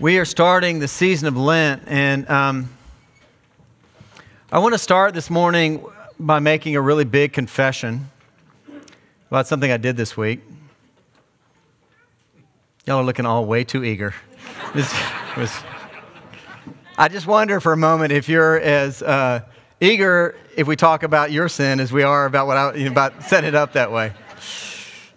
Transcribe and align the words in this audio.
We 0.00 0.16
are 0.16 0.24
starting 0.24 0.78
the 0.78 0.88
season 0.88 1.28
of 1.28 1.36
Lent, 1.36 1.82
and 1.86 2.26
um, 2.30 2.70
I 4.50 4.58
want 4.58 4.72
to 4.72 4.78
start 4.78 5.12
this 5.12 5.28
morning 5.28 5.84
by 6.18 6.38
making 6.38 6.74
a 6.74 6.80
really 6.80 7.04
big 7.04 7.34
confession 7.34 8.08
about 9.30 9.46
something 9.46 9.70
I 9.70 9.76
did 9.76 9.98
this 9.98 10.16
week. 10.16 10.40
Y'all 12.86 13.00
are 13.00 13.04
looking 13.04 13.26
all 13.26 13.44
way 13.44 13.62
too 13.62 13.84
eager. 13.84 14.14
This 14.74 14.90
was, 15.36 15.52
I 16.96 17.08
just 17.08 17.26
wonder 17.26 17.60
for 17.60 17.74
a 17.74 17.76
moment 17.76 18.10
if 18.10 18.26
you're 18.26 18.58
as 18.58 19.02
uh, 19.02 19.40
eager 19.82 20.34
if 20.56 20.66
we 20.66 20.76
talk 20.76 21.02
about 21.02 21.30
your 21.30 21.50
sin 21.50 21.78
as 21.78 21.92
we 21.92 22.04
are 22.04 22.24
about 22.24 22.46
what 22.46 22.56
I, 22.56 22.74
you 22.74 22.86
know, 22.86 22.92
about 22.92 23.22
setting 23.24 23.48
it 23.48 23.54
up 23.54 23.74
that 23.74 23.92
way. 23.92 24.14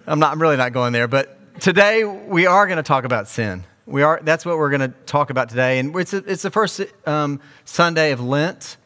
I'm 0.05 0.19
not. 0.19 0.33
I'm 0.33 0.41
really 0.41 0.57
not 0.57 0.73
going 0.73 0.91
there, 0.91 1.07
but 1.07 1.61
today 1.61 2.03
we 2.03 2.47
are 2.47 2.67
going 2.67 2.75
to 2.75 2.83
talk 2.83 3.05
about 3.05 3.29
sin. 3.29 3.63
We 3.85 4.01
are, 4.01 4.19
that's 4.23 4.45
what 4.45 4.57
we're 4.57 4.69
going 4.69 4.91
to 4.91 4.97
talk 5.05 5.29
about 5.29 5.49
today. 5.49 5.79
And 5.79 5.95
it's, 5.95 6.13
a, 6.13 6.17
it's 6.17 6.41
the 6.41 6.51
first 6.51 6.81
um, 7.05 7.41
Sunday 7.65 8.11
of 8.11 8.21
Lent. 8.21 8.77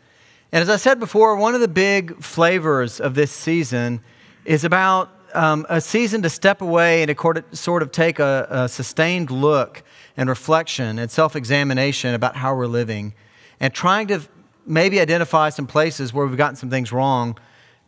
And 0.51 0.61
as 0.61 0.69
I 0.69 0.77
said 0.77 0.99
before, 0.99 1.35
one 1.35 1.53
of 1.53 1.61
the 1.61 1.67
big 1.67 2.21
flavors 2.23 2.99
of 2.99 3.13
this 3.13 3.31
season 3.31 4.01
is 4.45 4.63
about 4.63 5.11
um, 5.33 5.65
a 5.69 5.81
season 5.81 6.21
to 6.23 6.29
step 6.29 6.61
away 6.61 7.03
and 7.03 7.43
sort 7.51 7.81
of 7.83 7.91
take 7.91 8.17
a, 8.17 8.47
a 8.49 8.69
sustained 8.69 9.29
look 9.29 9.83
and 10.15 10.29
reflection 10.29 10.97
and 10.97 11.11
self 11.11 11.35
examination 11.35 12.15
about 12.15 12.35
how 12.35 12.55
we're 12.55 12.65
living 12.65 13.13
and 13.59 13.73
trying 13.73 14.07
to 14.07 14.21
maybe 14.65 14.99
identify 14.99 15.49
some 15.49 15.67
places 15.67 16.13
where 16.13 16.25
we've 16.25 16.37
gotten 16.37 16.55
some 16.55 16.69
things 16.69 16.91
wrong 16.91 17.37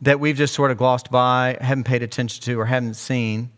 that 0.02 0.20
we've 0.20 0.38
just 0.38 0.54
sort 0.54 0.72
of 0.72 0.78
glossed 0.78 1.12
by, 1.12 1.58
haven't 1.60 1.84
paid 1.84 2.04
attention 2.04 2.42
to, 2.44 2.60
or 2.60 2.66
haven't 2.66 2.94
seen. 2.94 3.52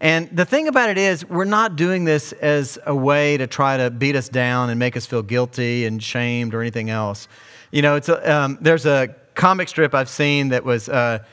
And 0.00 0.28
the 0.30 0.44
thing 0.44 0.68
about 0.68 0.90
it 0.90 0.98
is, 0.98 1.28
we're 1.28 1.44
not 1.44 1.74
doing 1.74 2.04
this 2.04 2.32
as 2.32 2.78
a 2.86 2.94
way 2.94 3.36
to 3.36 3.48
try 3.48 3.76
to 3.76 3.90
beat 3.90 4.14
us 4.14 4.28
down 4.28 4.70
and 4.70 4.78
make 4.78 4.96
us 4.96 5.06
feel 5.06 5.22
guilty 5.22 5.86
and 5.86 6.00
shamed 6.00 6.54
or 6.54 6.60
anything 6.60 6.88
else. 6.88 7.26
You 7.72 7.82
know, 7.82 7.96
it's 7.96 8.08
a, 8.08 8.32
um, 8.32 8.58
there's 8.60 8.86
a 8.86 9.14
comic 9.34 9.68
strip 9.68 9.94
I've 9.94 10.08
seen 10.08 10.50
that 10.50 10.64
was 10.64 10.88
uh, 10.88 11.24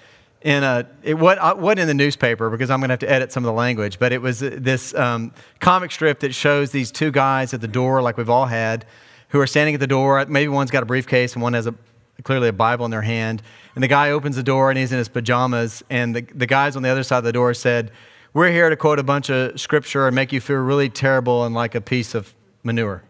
in 0.42 0.64
a, 0.64 0.88
it 1.04 1.14
what, 1.14 1.38
uh, 1.38 1.56
wasn't 1.58 1.82
in 1.82 1.88
the 1.88 1.94
newspaper 1.94 2.50
because 2.50 2.72
I'm 2.72 2.80
going 2.80 2.90
to 2.90 2.94
have 2.94 3.00
to 3.00 3.12
edit 3.12 3.32
some 3.32 3.44
of 3.44 3.48
the 3.48 3.54
language, 3.54 4.00
but 4.00 4.12
it 4.12 4.22
was 4.22 4.40
this 4.40 4.96
um, 4.96 5.32
comic 5.60 5.92
strip 5.92 6.20
that 6.22 6.34
shows 6.34 6.72
these 6.72 6.92
two 6.92 7.12
guys 7.12 7.54
at 7.54 7.62
the 7.62 7.68
door, 7.68 8.02
like 8.02 8.18
we've 8.18 8.30
all 8.30 8.48
had, 8.48 8.86
who 9.30 9.40
are 9.40 9.48
standing 9.48 9.76
at 9.76 9.80
the 9.80 9.88
door. 9.88 10.26
Maybe 10.28 10.48
one's 10.48 10.72
got 10.72 10.82
a 10.82 10.88
briefcase 10.88 11.34
and 11.34 11.44
one 11.44 11.54
has 11.54 11.68
a, 11.68 11.76
clearly 12.24 12.48
a 12.48 12.54
Bible 12.54 12.86
in 12.86 12.92
their 12.92 13.02
hand. 13.04 13.44
And 13.76 13.84
the 13.84 13.88
guy 13.88 14.10
opens 14.10 14.38
the 14.38 14.44
door 14.44 14.72
and 14.72 14.80
he's 14.80 14.92
in 14.92 14.98
his 14.98 15.10
pajamas, 15.10 15.84
and 15.92 16.16
the, 16.16 16.22
the 16.22 16.48
guys 16.48 16.76
on 16.76 16.82
the 16.82 16.90
other 16.90 17.04
side 17.04 17.20
of 17.20 17.24
the 17.26 17.34
door 17.34 17.54
said, 17.54 17.92
we're 18.36 18.52
here 18.52 18.70
to 18.70 18.76
quote 18.76 19.00
a 19.00 19.04
bunch 19.04 19.30
of 19.30 19.58
scripture 19.58 20.08
and 20.08 20.14
make 20.14 20.34
you 20.34 20.42
feel 20.42 20.58
really 20.58 20.90
terrible 20.90 21.46
and 21.46 21.56
like 21.56 21.74
a 21.74 21.80
piece 21.80 22.14
of 22.14 22.36
manure. 22.64 23.02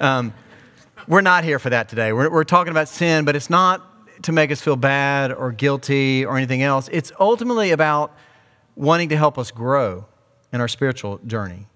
Um, 0.00 0.32
we're 1.06 1.20
not 1.20 1.44
here 1.44 1.58
for 1.58 1.68
that 1.68 1.90
today. 1.90 2.14
We're, 2.14 2.30
we're 2.30 2.44
talking 2.44 2.70
about 2.70 2.88
sin, 2.88 3.26
but 3.26 3.36
it's 3.36 3.50
not 3.50 4.22
to 4.22 4.32
make 4.32 4.50
us 4.50 4.62
feel 4.62 4.76
bad 4.76 5.34
or 5.34 5.52
guilty 5.52 6.24
or 6.24 6.38
anything 6.38 6.62
else. 6.62 6.88
It's 6.90 7.12
ultimately 7.20 7.72
about 7.72 8.16
wanting 8.74 9.10
to 9.10 9.18
help 9.18 9.36
us 9.36 9.50
grow 9.50 10.06
in 10.50 10.62
our 10.62 10.68
spiritual 10.68 11.18
journey. 11.26 11.66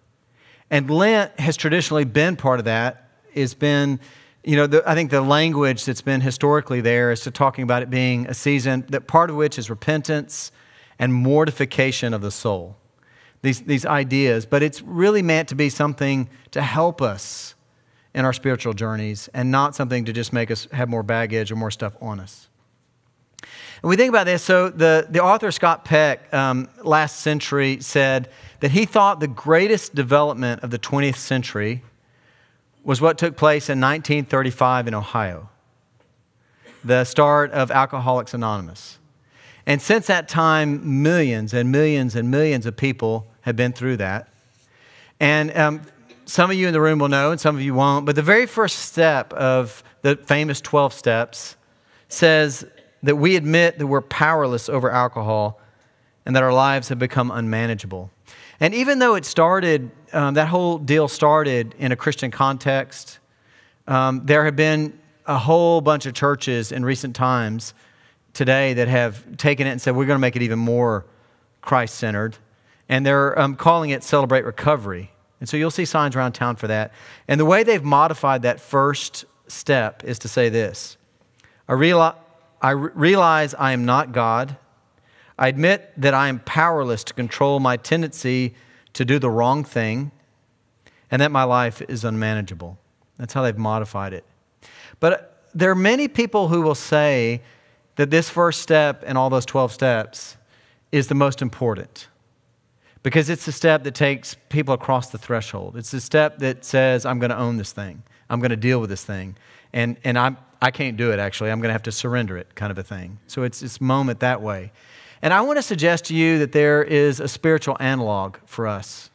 And 0.70 0.89
Lent 0.89 1.39
has 1.39 1.59
traditionally 1.59 2.06
been 2.06 2.36
part 2.36 2.59
of 2.59 2.64
that. 2.64 3.11
It's 3.34 3.53
been, 3.53 4.00
you 4.44 4.56
know, 4.56 4.66
the, 4.66 4.83
I 4.89 4.94
think 4.94 5.11
the 5.11 5.20
language 5.20 5.84
that's 5.84 6.00
been 6.00 6.22
historically 6.22 6.81
there 6.81 7.12
is 7.12 7.20
to 7.20 7.31
talking 7.31 7.64
about 7.64 7.83
it 7.83 7.91
being 7.91 8.27
a 8.28 8.34
season 8.34 8.86
that 8.89 9.06
part 9.06 9.28
of 9.28 9.36
which 9.36 9.59
is 9.59 9.69
repentance 9.69 10.53
and 10.98 11.14
mortification 11.14 12.12
of 12.12 12.20
the 12.20 12.30
soul. 12.30 12.77
These, 13.42 13.62
these 13.62 13.86
ideas, 13.86 14.46
but 14.46 14.62
it's 14.62 14.82
really 14.82 15.22
meant 15.22 15.48
to 15.50 15.54
be 15.54 15.68
something 15.68 16.28
to 16.50 16.60
help 16.60 17.00
us 17.00 17.54
in 18.14 18.24
our 18.24 18.32
spiritual 18.32 18.72
journeys 18.72 19.28
and 19.32 19.52
not 19.52 19.76
something 19.76 20.04
to 20.06 20.12
just 20.12 20.32
make 20.32 20.50
us 20.50 20.66
have 20.72 20.88
more 20.88 21.04
baggage 21.04 21.52
or 21.52 21.56
more 21.56 21.70
stuff 21.70 21.96
on 22.00 22.19
us. 22.19 22.48
And 23.82 23.88
we 23.88 23.94
think 23.97 24.08
about 24.08 24.26
this. 24.26 24.42
So, 24.42 24.70
the, 24.70 25.06
the 25.08 25.22
author 25.22 25.53
Scott 25.53 25.84
Peck 25.84 26.34
um, 26.34 26.69
last 26.82 27.20
century 27.20 27.78
said 27.81 28.28
that 28.58 28.72
he 28.72 28.87
thought 28.87 29.20
the 29.20 29.28
greatest 29.28 29.94
development 29.94 30.64
of 30.64 30.70
the 30.70 30.78
20th 30.78 31.16
century 31.16 31.84
was 32.82 33.00
what 33.00 33.19
took 33.19 33.37
place 33.37 33.69
in 33.69 33.81
1935 33.81 34.88
in 34.88 34.94
Ohio, 34.94 35.48
the 36.82 37.04
start 37.04 37.53
of 37.53 37.70
Alcoholics 37.70 38.34
Anonymous. 38.34 38.98
And 39.69 39.83
since 39.83 40.06
that 40.06 40.31
time, 40.31 41.03
millions 41.03 41.53
and 41.53 41.71
millions 41.71 42.17
and 42.17 42.31
millions 42.31 42.65
of 42.65 42.75
people 42.75 43.27
have 43.43 43.55
been 43.55 43.75
through 43.75 43.99
that. 43.99 44.31
And 45.21 45.55
um, 45.55 45.83
some 46.25 46.51
of 46.51 46.56
you 46.56 46.69
in 46.69 46.73
the 46.73 46.81
room 46.81 46.99
will 46.99 47.11
know, 47.11 47.33
and 47.33 47.39
some 47.39 47.55
of 47.55 47.61
you 47.61 47.75
won't, 47.75 48.06
but 48.06 48.17
the 48.17 48.23
very 48.23 48.47
first 48.47 48.79
step 48.79 49.31
of 49.34 49.84
the 50.01 50.17
famous 50.17 50.62
12 50.62 50.95
steps 50.95 51.59
says 52.09 52.65
that 53.03 53.17
we 53.17 53.37
admit 53.37 53.79
that 53.79 53.87
we're 53.87 54.01
powerless 54.01 54.71
over 54.71 54.91
alcohol 54.91 55.61
and 56.25 56.35
that 56.35 56.43
our 56.43 56.53
lives 56.53 56.89
have 56.89 56.99
become 56.99 57.31
unmanageable. 57.31 58.11
And 58.61 58.73
even 58.73 59.00
though 59.00 59.17
it 59.17 59.27
started, 59.27 59.91
um, 60.15 60.33
that 60.33 60.49
whole 60.49 60.79
deal 60.79 61.09
started 61.09 61.75
in 61.79 61.93
a 61.93 61.97
Christian 61.97 62.31
context, 62.31 63.19
um, 63.87 64.25
there 64.25 64.47
have 64.47 64.56
been 64.56 64.99
a 65.27 65.37
whole 65.37 65.83
bunch 65.83 66.06
of 66.06 66.15
churches 66.15 66.73
in 66.73 66.87
recent 66.87 67.15
times 67.15 67.75
today 68.33 68.75
that 68.75 68.89
have 68.89 69.37
taken 69.37 69.66
it 69.66 69.71
and 69.71 69.81
said, 69.81 69.97
we're 69.97 70.06
going 70.06 70.16
to 70.16 70.21
make 70.21 70.37
it 70.37 70.43
even 70.43 70.59
more 70.59 71.06
Christ 71.61 71.97
centered. 71.97 72.37
And 72.89 73.05
they're 73.05 73.39
um, 73.39 73.56
calling 73.56 73.91
it 73.91 74.03
Celebrate 74.03 74.44
Recovery. 74.44 75.11
And 75.41 75.49
so 75.49 75.56
you'll 75.56 75.71
see 75.71 75.84
signs 75.84 76.16
around 76.16 76.33
town 76.33 76.56
for 76.56 76.67
that. 76.67 76.93
And 77.27 77.38
the 77.38 77.44
way 77.44 77.62
they've 77.62 77.83
modified 77.83 78.43
that 78.43 78.61
first 78.61 79.25
step 79.47 80.05
is 80.05 80.19
to 80.21 80.28
say 80.28 80.49
this 80.49 80.97
I, 81.69 81.72
reali- 81.72 82.17
I 82.61 82.71
realize 82.71 83.55
I 83.55 83.72
am 83.72 83.84
not 83.84 84.12
God. 84.12 84.56
I 85.38 85.49
admit 85.49 85.93
that 85.97 86.15
I 86.15 86.28
am 86.28 86.41
powerless 86.41 87.05
to 87.05 87.15
control 87.15 87.61
my 87.61 87.77
tendency 87.77 88.55
to 88.94 89.05
do 89.05 89.21
the 89.21 89.31
wrong 89.31 89.62
thing 89.62 90.11
and 91.11 91.22
that 91.22 91.31
my 91.31 91.44
life 91.44 91.81
is 91.88 92.05
unmanageable. 92.05 92.77
That's 93.19 93.33
how 93.33 93.43
they've 93.43 93.56
modified 93.56 94.12
it. 94.12 94.25
But 94.99 95.44
there 95.55 95.71
are 95.71 95.77
many 95.77 96.09
people 96.09 96.49
who 96.49 96.62
will 96.62 96.75
say 96.75 97.43
that 97.98 98.10
this 98.10 98.31
first 98.31 98.62
step 98.62 99.03
and 99.04 99.19
all 99.19 99.28
those 99.28 99.44
12 99.44 99.72
steps 99.72 100.36
is 100.92 101.09
the 101.09 101.16
most 101.16 101.42
important 101.42 102.06
because 103.03 103.28
it's 103.28 103.44
the 103.44 103.50
step 103.50 103.82
that 103.82 103.97
takes 103.97 104.36
people 104.50 104.72
across 104.72 105.10
the 105.10 105.19
threshold. 105.19 105.76
It's 105.76 105.91
the 105.91 106.00
step 106.00 106.38
that 106.38 106.64
says, 106.64 107.04
I'm 107.04 107.19
going 107.19 107.31
to 107.31 107.37
own 107.37 107.56
this 107.56 107.72
thing, 107.72 108.04
I'm 108.31 108.38
going 108.38 108.50
to 108.50 108.56
deal 108.56 108.81
with 108.81 108.88
this 108.88 109.04
thing. 109.04 109.37
And, 109.72 109.97
and 110.04 110.16
I'm, 110.16 110.37
I 110.62 110.70
can't 110.70 110.97
do 110.97 111.10
it, 111.10 111.19
actually. 111.19 111.50
I'm 111.50 111.58
going 111.60 111.70
to 111.70 111.72
have 111.72 111.82
to 111.82 111.92
surrender 111.92 112.38
it, 112.38 112.54
kind 112.54 112.70
of 112.70 112.78
a 112.78 112.84
thing. 112.84 113.19
So 113.26 113.42
it's 113.42 113.60
this 113.60 113.81
moment 113.81 114.20
that 114.20 114.41
way. 114.41 114.70
And 115.20 115.34
I 115.34 115.41
want 115.41 115.58
to 115.58 115.62
suggest 115.62 116.04
to 116.06 116.14
you 116.14 116.38
that 116.38 116.53
there 116.53 116.84
is 116.84 117.19
a 117.19 117.26
spiritual 117.26 117.76
analog 117.81 118.37
for 118.47 118.69
us 118.69 119.10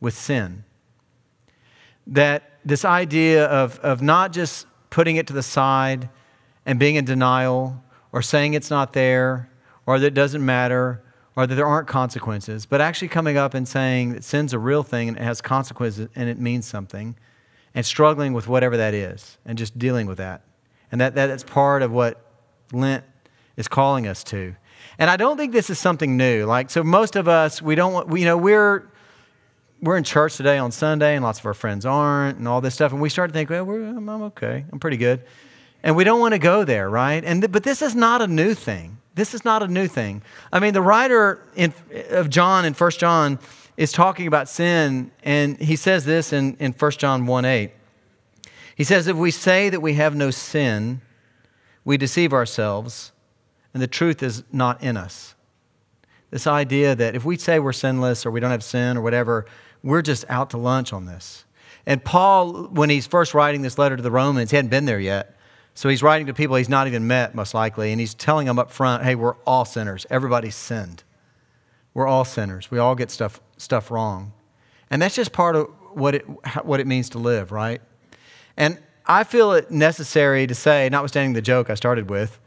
with 0.00 0.14
sin. 0.14 0.64
That 2.06 2.58
this 2.62 2.84
idea 2.84 3.46
of, 3.46 3.78
of 3.80 4.02
not 4.02 4.34
just 4.34 4.66
putting 4.90 5.16
it 5.16 5.26
to 5.28 5.32
the 5.32 5.42
side 5.42 6.10
and 6.66 6.78
being 6.78 6.96
in 6.96 7.06
denial 7.06 7.82
or 8.12 8.22
saying 8.22 8.54
it's 8.54 8.70
not 8.70 8.92
there 8.92 9.50
or 9.86 9.98
that 9.98 10.06
it 10.06 10.14
doesn't 10.14 10.44
matter 10.44 11.02
or 11.36 11.46
that 11.46 11.54
there 11.54 11.66
aren't 11.66 11.86
consequences, 11.86 12.66
but 12.66 12.80
actually 12.80 13.08
coming 13.08 13.36
up 13.36 13.54
and 13.54 13.66
saying 13.68 14.12
that 14.12 14.24
sin's 14.24 14.52
a 14.52 14.58
real 14.58 14.82
thing 14.82 15.08
and 15.08 15.16
it 15.16 15.22
has 15.22 15.40
consequences 15.40 16.08
and 16.16 16.28
it 16.28 16.38
means 16.38 16.66
something 16.66 17.16
and 17.74 17.86
struggling 17.86 18.32
with 18.32 18.48
whatever 18.48 18.76
that 18.76 18.92
is 18.92 19.38
and 19.46 19.56
just 19.56 19.78
dealing 19.78 20.06
with 20.06 20.18
that. 20.18 20.42
And 20.90 21.00
that, 21.00 21.14
that's 21.14 21.44
part 21.44 21.82
of 21.82 21.92
what 21.92 22.20
Lent 22.72 23.04
is 23.56 23.68
calling 23.68 24.06
us 24.06 24.24
to. 24.24 24.56
And 24.98 25.08
I 25.10 25.16
don't 25.16 25.36
think 25.36 25.52
this 25.52 25.70
is 25.70 25.78
something 25.78 26.16
new. 26.16 26.44
Like, 26.44 26.70
so 26.70 26.82
most 26.82 27.14
of 27.14 27.28
us, 27.28 27.62
we 27.62 27.74
don't 27.74 27.92
want, 27.92 28.08
we, 28.08 28.20
you 28.20 28.26
know, 28.26 28.36
we're, 28.36 28.90
we're 29.80 29.96
in 29.96 30.04
church 30.04 30.36
today 30.36 30.58
on 30.58 30.72
Sunday 30.72 31.14
and 31.14 31.24
lots 31.24 31.38
of 31.38 31.46
our 31.46 31.54
friends 31.54 31.86
aren't 31.86 32.38
and 32.38 32.48
all 32.48 32.60
this 32.60 32.74
stuff. 32.74 32.92
And 32.92 33.00
we 33.00 33.08
start 33.08 33.30
to 33.30 33.32
think, 33.32 33.50
well, 33.50 33.62
I'm, 33.62 34.08
I'm 34.08 34.22
okay. 34.22 34.64
I'm 34.72 34.80
pretty 34.80 34.96
good. 34.96 35.22
And 35.82 35.96
we 35.96 36.04
don't 36.04 36.20
want 36.20 36.32
to 36.32 36.38
go 36.38 36.64
there, 36.64 36.90
right? 36.90 37.24
And 37.24 37.42
th- 37.42 37.52
but 37.52 37.62
this 37.62 37.82
is 37.82 37.94
not 37.94 38.20
a 38.20 38.26
new 38.26 38.54
thing. 38.54 38.98
This 39.14 39.34
is 39.34 39.44
not 39.44 39.62
a 39.62 39.68
new 39.68 39.88
thing. 39.88 40.22
I 40.52 40.60
mean, 40.60 40.74
the 40.74 40.82
writer 40.82 41.42
in, 41.56 41.72
of 42.10 42.30
John 42.30 42.64
in 42.64 42.74
1 42.74 42.90
John 42.92 43.38
is 43.76 43.92
talking 43.92 44.26
about 44.26 44.48
sin, 44.48 45.10
and 45.22 45.56
he 45.58 45.76
says 45.76 46.04
this 46.04 46.32
in, 46.32 46.56
in 46.56 46.72
1 46.72 46.90
John 46.92 47.26
1 47.26 47.44
8. 47.44 47.70
He 48.76 48.84
says, 48.84 49.06
If 49.06 49.16
we 49.16 49.30
say 49.30 49.70
that 49.70 49.80
we 49.80 49.94
have 49.94 50.14
no 50.14 50.30
sin, 50.30 51.00
we 51.84 51.96
deceive 51.96 52.32
ourselves, 52.32 53.12
and 53.72 53.82
the 53.82 53.86
truth 53.86 54.22
is 54.22 54.44
not 54.52 54.82
in 54.82 54.96
us. 54.96 55.34
This 56.30 56.46
idea 56.46 56.94
that 56.94 57.14
if 57.14 57.24
we 57.24 57.36
say 57.36 57.58
we're 57.58 57.72
sinless 57.72 58.26
or 58.26 58.30
we 58.30 58.40
don't 58.40 58.50
have 58.50 58.62
sin 58.62 58.96
or 58.96 59.00
whatever, 59.00 59.46
we're 59.82 60.02
just 60.02 60.24
out 60.28 60.50
to 60.50 60.58
lunch 60.58 60.92
on 60.92 61.06
this. 61.06 61.44
And 61.86 62.04
Paul, 62.04 62.64
when 62.66 62.90
he's 62.90 63.06
first 63.06 63.32
writing 63.32 63.62
this 63.62 63.78
letter 63.78 63.96
to 63.96 64.02
the 64.02 64.10
Romans, 64.10 64.50
he 64.50 64.56
hadn't 64.56 64.70
been 64.70 64.84
there 64.84 65.00
yet. 65.00 65.37
So 65.78 65.88
he's 65.88 66.02
writing 66.02 66.26
to 66.26 66.34
people 66.34 66.56
he's 66.56 66.68
not 66.68 66.88
even 66.88 67.06
met, 67.06 67.36
most 67.36 67.54
likely, 67.54 67.92
and 67.92 68.00
he's 68.00 68.12
telling 68.12 68.48
them 68.48 68.58
up 68.58 68.72
front, 68.72 69.04
hey, 69.04 69.14
we're 69.14 69.36
all 69.46 69.64
sinners. 69.64 70.06
Everybody's 70.10 70.56
sinned. 70.56 71.04
We're 71.94 72.08
all 72.08 72.24
sinners. 72.24 72.68
We 72.68 72.78
all 72.78 72.96
get 72.96 73.12
stuff, 73.12 73.40
stuff 73.58 73.88
wrong. 73.88 74.32
And 74.90 75.00
that's 75.00 75.14
just 75.14 75.30
part 75.30 75.54
of 75.54 75.68
what 75.92 76.16
it, 76.16 76.22
what 76.64 76.80
it 76.80 76.88
means 76.88 77.10
to 77.10 77.18
live, 77.18 77.52
right? 77.52 77.80
And 78.56 78.80
I 79.06 79.22
feel 79.22 79.52
it 79.52 79.70
necessary 79.70 80.48
to 80.48 80.54
say, 80.56 80.88
notwithstanding 80.90 81.34
the 81.34 81.42
joke 81.42 81.70
I 81.70 81.74
started 81.76 82.10
with, 82.10 82.40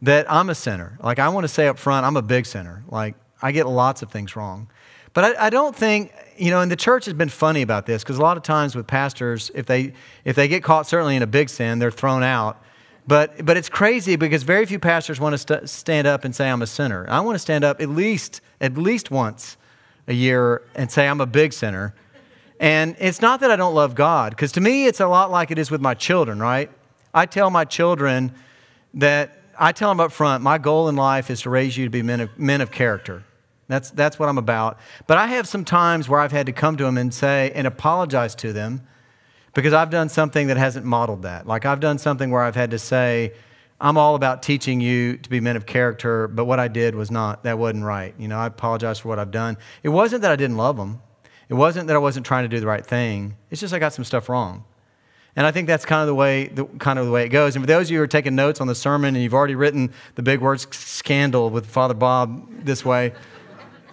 that 0.00 0.24
I'm 0.32 0.48
a 0.48 0.54
sinner. 0.54 0.98
Like, 1.02 1.18
I 1.18 1.28
want 1.28 1.44
to 1.44 1.48
say 1.48 1.68
up 1.68 1.78
front, 1.78 2.06
I'm 2.06 2.16
a 2.16 2.22
big 2.22 2.46
sinner. 2.46 2.84
Like, 2.88 3.16
I 3.42 3.52
get 3.52 3.66
lots 3.66 4.00
of 4.00 4.10
things 4.10 4.34
wrong. 4.34 4.66
But 5.12 5.36
I, 5.36 5.48
I 5.48 5.50
don't 5.50 5.76
think, 5.76 6.14
you 6.38 6.50
know, 6.50 6.62
and 6.62 6.72
the 6.72 6.76
church 6.76 7.04
has 7.04 7.12
been 7.12 7.28
funny 7.28 7.60
about 7.60 7.84
this 7.84 8.02
because 8.02 8.16
a 8.16 8.22
lot 8.22 8.38
of 8.38 8.44
times 8.44 8.74
with 8.74 8.86
pastors, 8.86 9.50
if 9.54 9.66
they, 9.66 9.92
if 10.24 10.36
they 10.36 10.48
get 10.48 10.62
caught 10.62 10.86
certainly 10.86 11.16
in 11.16 11.22
a 11.22 11.26
big 11.26 11.50
sin, 11.50 11.80
they're 11.80 11.90
thrown 11.90 12.22
out. 12.22 12.64
But, 13.08 13.42
but 13.46 13.56
it's 13.56 13.70
crazy 13.70 14.16
because 14.16 14.42
very 14.42 14.66
few 14.66 14.78
pastors 14.78 15.18
want 15.18 15.32
to 15.32 15.38
st- 15.38 15.70
stand 15.70 16.06
up 16.06 16.26
and 16.26 16.36
say, 16.36 16.50
I'm 16.50 16.60
a 16.60 16.66
sinner. 16.66 17.06
I 17.08 17.20
want 17.20 17.36
to 17.36 17.38
stand 17.38 17.64
up 17.64 17.80
at 17.80 17.88
least, 17.88 18.42
at 18.60 18.76
least 18.76 19.10
once 19.10 19.56
a 20.06 20.12
year 20.12 20.60
and 20.74 20.92
say, 20.92 21.08
I'm 21.08 21.22
a 21.22 21.26
big 21.26 21.54
sinner. 21.54 21.94
And 22.60 22.96
it's 22.98 23.22
not 23.22 23.40
that 23.40 23.50
I 23.50 23.56
don't 23.56 23.74
love 23.74 23.94
God, 23.94 24.30
because 24.30 24.52
to 24.52 24.60
me, 24.60 24.86
it's 24.86 25.00
a 25.00 25.06
lot 25.06 25.30
like 25.30 25.50
it 25.50 25.58
is 25.58 25.70
with 25.70 25.80
my 25.80 25.94
children, 25.94 26.38
right? 26.38 26.70
I 27.14 27.24
tell 27.24 27.48
my 27.48 27.64
children 27.64 28.34
that 28.92 29.40
I 29.58 29.72
tell 29.72 29.88
them 29.88 30.00
up 30.00 30.12
front, 30.12 30.42
my 30.42 30.58
goal 30.58 30.90
in 30.90 30.96
life 30.96 31.30
is 31.30 31.40
to 31.42 31.50
raise 31.50 31.78
you 31.78 31.86
to 31.86 31.90
be 31.90 32.02
men 32.02 32.20
of, 32.20 32.38
men 32.38 32.60
of 32.60 32.70
character. 32.70 33.24
That's, 33.68 33.90
that's 33.90 34.18
what 34.18 34.28
I'm 34.28 34.38
about. 34.38 34.78
But 35.06 35.16
I 35.16 35.28
have 35.28 35.48
some 35.48 35.64
times 35.64 36.10
where 36.10 36.20
I've 36.20 36.32
had 36.32 36.44
to 36.44 36.52
come 36.52 36.76
to 36.76 36.84
them 36.84 36.98
and 36.98 37.14
say, 37.14 37.52
and 37.54 37.66
apologize 37.66 38.34
to 38.36 38.52
them 38.52 38.82
because 39.54 39.72
I've 39.72 39.90
done 39.90 40.08
something 40.08 40.48
that 40.48 40.56
hasn't 40.56 40.84
modeled 40.84 41.22
that. 41.22 41.46
Like 41.46 41.66
I've 41.66 41.80
done 41.80 41.98
something 41.98 42.30
where 42.30 42.42
I've 42.42 42.54
had 42.54 42.70
to 42.72 42.78
say, 42.78 43.32
I'm 43.80 43.96
all 43.96 44.14
about 44.14 44.42
teaching 44.42 44.80
you 44.80 45.16
to 45.18 45.30
be 45.30 45.40
men 45.40 45.56
of 45.56 45.64
character, 45.64 46.26
but 46.26 46.46
what 46.46 46.58
I 46.58 46.68
did 46.68 46.94
was 46.94 47.10
not, 47.10 47.44
that 47.44 47.58
wasn't 47.58 47.84
right. 47.84 48.14
You 48.18 48.26
know, 48.26 48.38
I 48.38 48.46
apologize 48.46 48.98
for 48.98 49.08
what 49.08 49.18
I've 49.18 49.30
done. 49.30 49.56
It 49.82 49.90
wasn't 49.90 50.22
that 50.22 50.32
I 50.32 50.36
didn't 50.36 50.56
love 50.56 50.76
them, 50.76 51.00
it 51.48 51.54
wasn't 51.54 51.86
that 51.86 51.96
I 51.96 52.00
wasn't 52.00 52.26
trying 52.26 52.44
to 52.44 52.48
do 52.48 52.60
the 52.60 52.66
right 52.66 52.84
thing. 52.84 53.36
It's 53.50 53.60
just 53.60 53.72
I 53.72 53.78
got 53.78 53.92
some 53.92 54.04
stuff 54.04 54.28
wrong. 54.28 54.64
And 55.36 55.46
I 55.46 55.52
think 55.52 55.68
that's 55.68 55.84
kind 55.84 56.00
of 56.00 56.08
the 56.08 56.14
way, 56.16 56.48
the, 56.48 56.64
kind 56.64 56.98
of 56.98 57.06
the 57.06 57.12
way 57.12 57.24
it 57.24 57.28
goes. 57.28 57.54
And 57.54 57.62
for 57.62 57.66
those 57.66 57.86
of 57.86 57.92
you 57.92 57.98
who 57.98 58.04
are 58.04 58.08
taking 58.08 58.34
notes 58.34 58.60
on 58.60 58.66
the 58.66 58.74
sermon 58.74 59.14
and 59.14 59.22
you've 59.22 59.34
already 59.34 59.54
written 59.54 59.92
the 60.16 60.22
big 60.22 60.40
words 60.40 60.66
scandal 60.76 61.48
with 61.50 61.64
Father 61.64 61.94
Bob 61.94 62.64
this 62.64 62.84
way, 62.84 63.12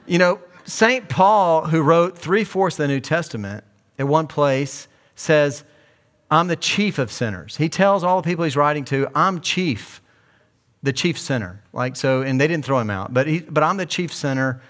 you 0.07 0.17
know, 0.17 0.39
St. 0.65 1.07
Paul, 1.07 1.67
who 1.67 1.83
wrote 1.83 2.17
three 2.17 2.43
fourths 2.43 2.79
of 2.79 2.83
the 2.85 2.87
New 2.87 2.99
Testament, 2.99 3.63
at 3.99 4.07
one 4.07 4.25
place 4.25 4.87
says, 5.15 5.63
I'm 6.29 6.47
the 6.47 6.55
chief 6.55 6.99
of 6.99 7.11
sinners. 7.11 7.57
He 7.57 7.69
tells 7.69 8.03
all 8.03 8.21
the 8.21 8.25
people 8.27 8.43
he's 8.43 8.57
writing 8.57 8.83
to, 8.85 9.07
I'm 9.15 9.41
chief, 9.41 10.01
the 10.83 10.93
chief 10.93 11.17
sinner. 11.17 11.61
Like 11.73 11.95
so, 11.95 12.21
and 12.21 12.39
they 12.39 12.47
didn't 12.47 12.65
throw 12.65 12.79
him 12.79 12.89
out, 12.89 13.13
but 13.13 13.27
he, 13.27 13.39
but 13.39 13.63
I'm 13.63 13.77
the 13.77 13.85
chief 13.85 14.13
sinner 14.13 14.61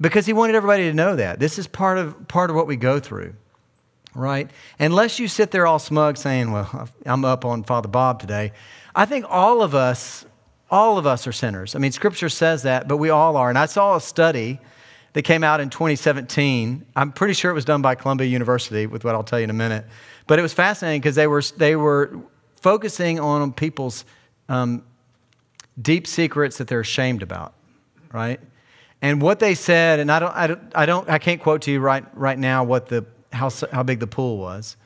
because 0.00 0.26
he 0.26 0.32
wanted 0.32 0.54
everybody 0.54 0.84
to 0.84 0.94
know 0.94 1.16
that. 1.16 1.38
This 1.40 1.58
is 1.58 1.66
part 1.66 1.98
of 1.98 2.28
part 2.28 2.50
of 2.50 2.56
what 2.56 2.66
we 2.66 2.76
go 2.76 3.00
through. 3.00 3.34
Right? 4.14 4.50
Unless 4.80 5.20
you 5.20 5.28
sit 5.28 5.50
there 5.50 5.66
all 5.66 5.78
smug 5.78 6.16
saying, 6.16 6.50
Well, 6.50 6.88
I'm 7.06 7.24
up 7.24 7.44
on 7.44 7.62
Father 7.62 7.88
Bob 7.88 8.20
today. 8.20 8.52
I 8.94 9.04
think 9.04 9.26
all 9.28 9.62
of 9.62 9.74
us, 9.74 10.24
all 10.70 10.98
of 10.98 11.06
us 11.06 11.26
are 11.26 11.32
sinners. 11.32 11.74
I 11.74 11.78
mean, 11.78 11.92
scripture 11.92 12.28
says 12.28 12.62
that, 12.62 12.88
but 12.88 12.96
we 12.96 13.10
all 13.10 13.36
are. 13.36 13.48
And 13.48 13.58
I 13.58 13.66
saw 13.66 13.96
a 13.96 14.00
study 14.00 14.60
that 15.18 15.22
came 15.24 15.42
out 15.42 15.58
in 15.58 15.68
2017. 15.68 16.86
I'm 16.94 17.10
pretty 17.10 17.34
sure 17.34 17.50
it 17.50 17.54
was 17.54 17.64
done 17.64 17.82
by 17.82 17.96
Columbia 17.96 18.28
University, 18.28 18.86
with 18.86 19.02
what 19.02 19.16
I'll 19.16 19.24
tell 19.24 19.40
you 19.40 19.42
in 19.42 19.50
a 19.50 19.52
minute. 19.52 19.84
But 20.28 20.38
it 20.38 20.42
was 20.42 20.52
fascinating 20.52 21.00
because 21.00 21.16
they 21.16 21.26
were, 21.26 21.42
they 21.56 21.74
were 21.74 22.20
focusing 22.60 23.18
on 23.18 23.52
people's 23.52 24.04
um, 24.48 24.84
deep 25.82 26.06
secrets 26.06 26.58
that 26.58 26.68
they're 26.68 26.78
ashamed 26.78 27.24
about, 27.24 27.54
right? 28.12 28.38
And 29.02 29.20
what 29.20 29.40
they 29.40 29.56
said, 29.56 29.98
and 29.98 30.12
I 30.12 30.20
don't, 30.20 30.36
I 30.36 30.46
don't, 30.46 30.60
I, 30.76 30.86
don't, 30.86 31.10
I 31.10 31.18
can't 31.18 31.42
quote 31.42 31.62
to 31.62 31.72
you 31.72 31.80
right, 31.80 32.04
right 32.16 32.38
now 32.38 32.62
what 32.62 32.86
the, 32.86 33.04
how, 33.32 33.50
how 33.72 33.82
big 33.82 33.98
the 33.98 34.06
pool 34.06 34.38
was. 34.38 34.76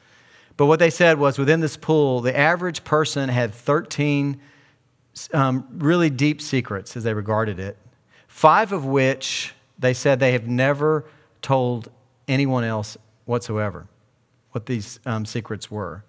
But 0.57 0.65
what 0.65 0.79
they 0.79 0.89
said 0.89 1.19
was 1.19 1.39
within 1.39 1.61
this 1.61 1.77
pool, 1.77 2.23
the 2.23 2.35
average 2.35 2.85
person 2.85 3.29
had 3.29 3.53
13 3.53 4.41
um, 5.35 5.69
really 5.73 6.09
deep 6.09 6.41
secrets 6.41 6.97
as 6.97 7.05
they 7.05 7.13
regarded 7.13 7.61
it, 7.61 7.77
five 8.29 8.73
of 8.73 8.87
which 8.87 9.53
they 9.83 9.95
said 9.95 10.19
they 10.19 10.33
have 10.33 10.47
never 10.47 11.05
told 11.43 11.91
anyone 12.29 12.65
else 12.65 12.97
whatsoever 13.25 13.87
what 14.53 14.67
these 14.67 15.01
um, 15.07 15.25
secrets 15.25 15.71
were. 15.71 16.05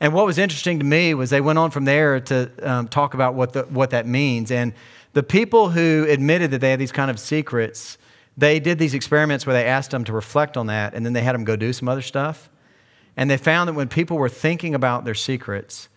And 0.00 0.12
what 0.12 0.26
was 0.26 0.38
interesting 0.38 0.80
to 0.80 0.84
me 0.84 1.14
was 1.14 1.30
they 1.30 1.40
went 1.40 1.58
on 1.58 1.70
from 1.70 1.84
there 1.84 2.18
to 2.18 2.50
um, 2.62 2.88
talk 2.88 3.14
about 3.14 3.34
what, 3.34 3.52
the, 3.52 3.62
what 3.64 3.90
that 3.90 4.06
means. 4.06 4.50
And 4.50 4.72
the 5.12 5.22
people 5.22 5.70
who 5.70 6.06
admitted 6.08 6.50
that 6.50 6.60
they 6.60 6.70
had 6.70 6.80
these 6.80 6.90
kind 6.90 7.10
of 7.10 7.20
secrets, 7.20 7.98
they 8.36 8.58
did 8.58 8.78
these 8.78 8.94
experiments 8.94 9.46
where 9.46 9.54
they 9.54 9.64
asked 9.64 9.92
them 9.92 10.04
to 10.04 10.12
reflect 10.12 10.56
on 10.56 10.66
that, 10.66 10.94
and 10.94 11.06
then 11.06 11.12
they 11.12 11.22
had 11.22 11.34
them 11.34 11.44
go 11.44 11.54
do 11.54 11.72
some 11.72 11.88
other 11.88 12.02
stuff. 12.02 12.50
And 13.16 13.30
they 13.30 13.36
found 13.36 13.68
that 13.68 13.74
when 13.74 13.88
people 13.88 14.16
were 14.16 14.28
thinking 14.28 14.74
about 14.74 15.04
their 15.04 15.14
secrets, 15.14 15.88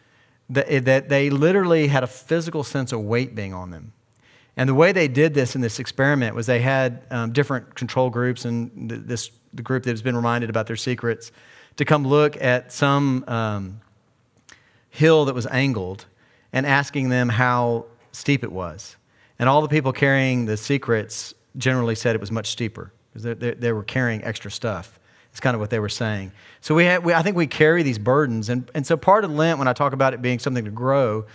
that, 0.50 0.85
that 0.85 1.09
they 1.09 1.29
literally 1.29 1.88
had 1.88 2.03
a 2.03 2.07
physical 2.07 2.63
sense 2.63 2.91
of 2.91 3.01
weight 3.01 3.33
being 3.33 3.53
on 3.53 3.71
them. 3.71 3.94
And 4.57 4.69
the 4.69 4.74
way 4.74 4.92
they 4.92 5.07
did 5.07 5.34
this 5.34 5.56
in 5.56 5.62
this 5.62 5.80
experiment 5.80 6.36
was 6.36 6.46
they 6.46 6.62
had 6.62 7.04
um, 7.12 7.34
different 7.34 7.75
control 7.75 8.10
groups, 8.10 8.46
and 8.46 8.90
this 8.90 9.31
the 9.56 9.63
group 9.63 9.84
that 9.84 9.92
has 9.92 10.02
been 10.02 10.16
reminded 10.16 10.50
about 10.50 10.68
their 10.68 10.75
secrets 10.75 11.31
to 11.78 11.86
come 11.86 12.06
look 12.06 12.42
at 12.42 12.72
some 12.72 13.24
um, 13.28 13.81
hill 14.90 15.25
that 15.25 15.36
was 15.36 15.48
angled 15.48 16.06
and 16.54 16.66
asking 16.66 17.10
them 17.10 17.30
how 17.30 17.86
steep 18.12 18.44
it 18.44 18.52
was. 18.52 18.96
And 19.40 19.50
all 19.50 19.62
the 19.62 19.68
people 19.68 19.92
carrying 19.92 20.46
the 20.46 20.57
secrets 20.57 21.34
generally 21.57 21.96
said 21.96 22.16
it 22.16 22.22
was 22.22 22.31
much 22.31 22.48
steeper 22.48 22.92
because 23.12 23.24
they, 23.24 23.34
they, 23.34 23.54
they, 23.54 23.72
were 23.72 23.84
carrying 23.84 24.24
extra 24.24 24.52
stuff. 24.52 25.00
It's 25.31 25.40
kind 25.40 25.54
of 25.54 25.60
what 25.60 25.69
they 25.69 25.80
were 25.80 25.90
saying. 25.90 26.31
So 26.62 26.75
we, 26.75 26.86
have, 26.86 27.04
we 27.04 27.13
I 27.13 27.22
think 27.22 27.36
we 27.36 27.48
carry 27.48 27.84
these 27.84 27.98
burdens. 27.98 28.50
And, 28.50 28.69
and 28.74 28.88
so 28.88 28.96
part 28.96 29.25
of 29.25 29.31
Lent, 29.31 29.60
when 29.60 29.68
I 29.68 29.74
talk 29.74 29.92
about 29.92 30.13
it 30.13 30.22
being 30.22 30.40
something 30.40 30.63
to 30.63 30.72
grow, 30.72 31.25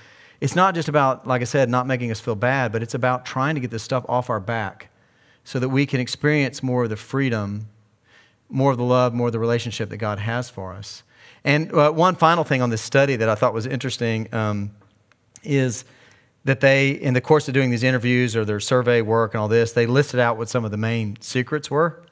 it's 0.40 0.56
not 0.56 0.74
just 0.74 0.88
about, 0.88 1.26
like 1.26 1.42
I 1.42 1.44
said, 1.44 1.68
not 1.68 1.86
making 1.86 2.10
us 2.10 2.20
feel 2.20 2.34
bad, 2.34 2.72
but 2.72 2.82
it's 2.82 2.94
about 2.94 3.24
trying 3.24 3.54
to 3.54 3.60
get 3.60 3.70
this 3.70 3.82
stuff 3.82 4.04
off 4.08 4.30
our 4.30 4.40
back 4.40 4.90
so 5.44 5.58
that 5.58 5.68
we 5.68 5.86
can 5.86 6.00
experience 6.00 6.62
more 6.62 6.84
of 6.84 6.90
the 6.90 6.96
freedom 6.96 7.68
more 8.50 8.72
of 8.72 8.78
the 8.78 8.84
love, 8.84 9.14
more 9.14 9.28
of 9.28 9.32
the 9.32 9.38
relationship 9.38 9.88
that 9.90 9.98
God 9.98 10.18
has 10.18 10.50
for 10.50 10.72
us. 10.72 11.02
And 11.44 11.72
uh, 11.72 11.90
one 11.92 12.16
final 12.16 12.44
thing 12.44 12.60
on 12.60 12.70
this 12.70 12.82
study 12.82 13.16
that 13.16 13.28
I 13.28 13.34
thought 13.34 13.54
was 13.54 13.66
interesting 13.66 14.32
um, 14.34 14.72
is 15.42 15.84
that 16.44 16.60
they, 16.60 16.90
in 16.90 17.14
the 17.14 17.20
course 17.20 17.48
of 17.48 17.54
doing 17.54 17.70
these 17.70 17.82
interviews 17.82 18.36
or 18.36 18.44
their 18.44 18.60
survey 18.60 19.00
work 19.02 19.34
and 19.34 19.40
all 19.40 19.48
this, 19.48 19.72
they 19.72 19.86
listed 19.86 20.20
out 20.20 20.36
what 20.36 20.48
some 20.48 20.64
of 20.64 20.70
the 20.70 20.76
main 20.76 21.16
secrets 21.20 21.70
were. 21.70 22.02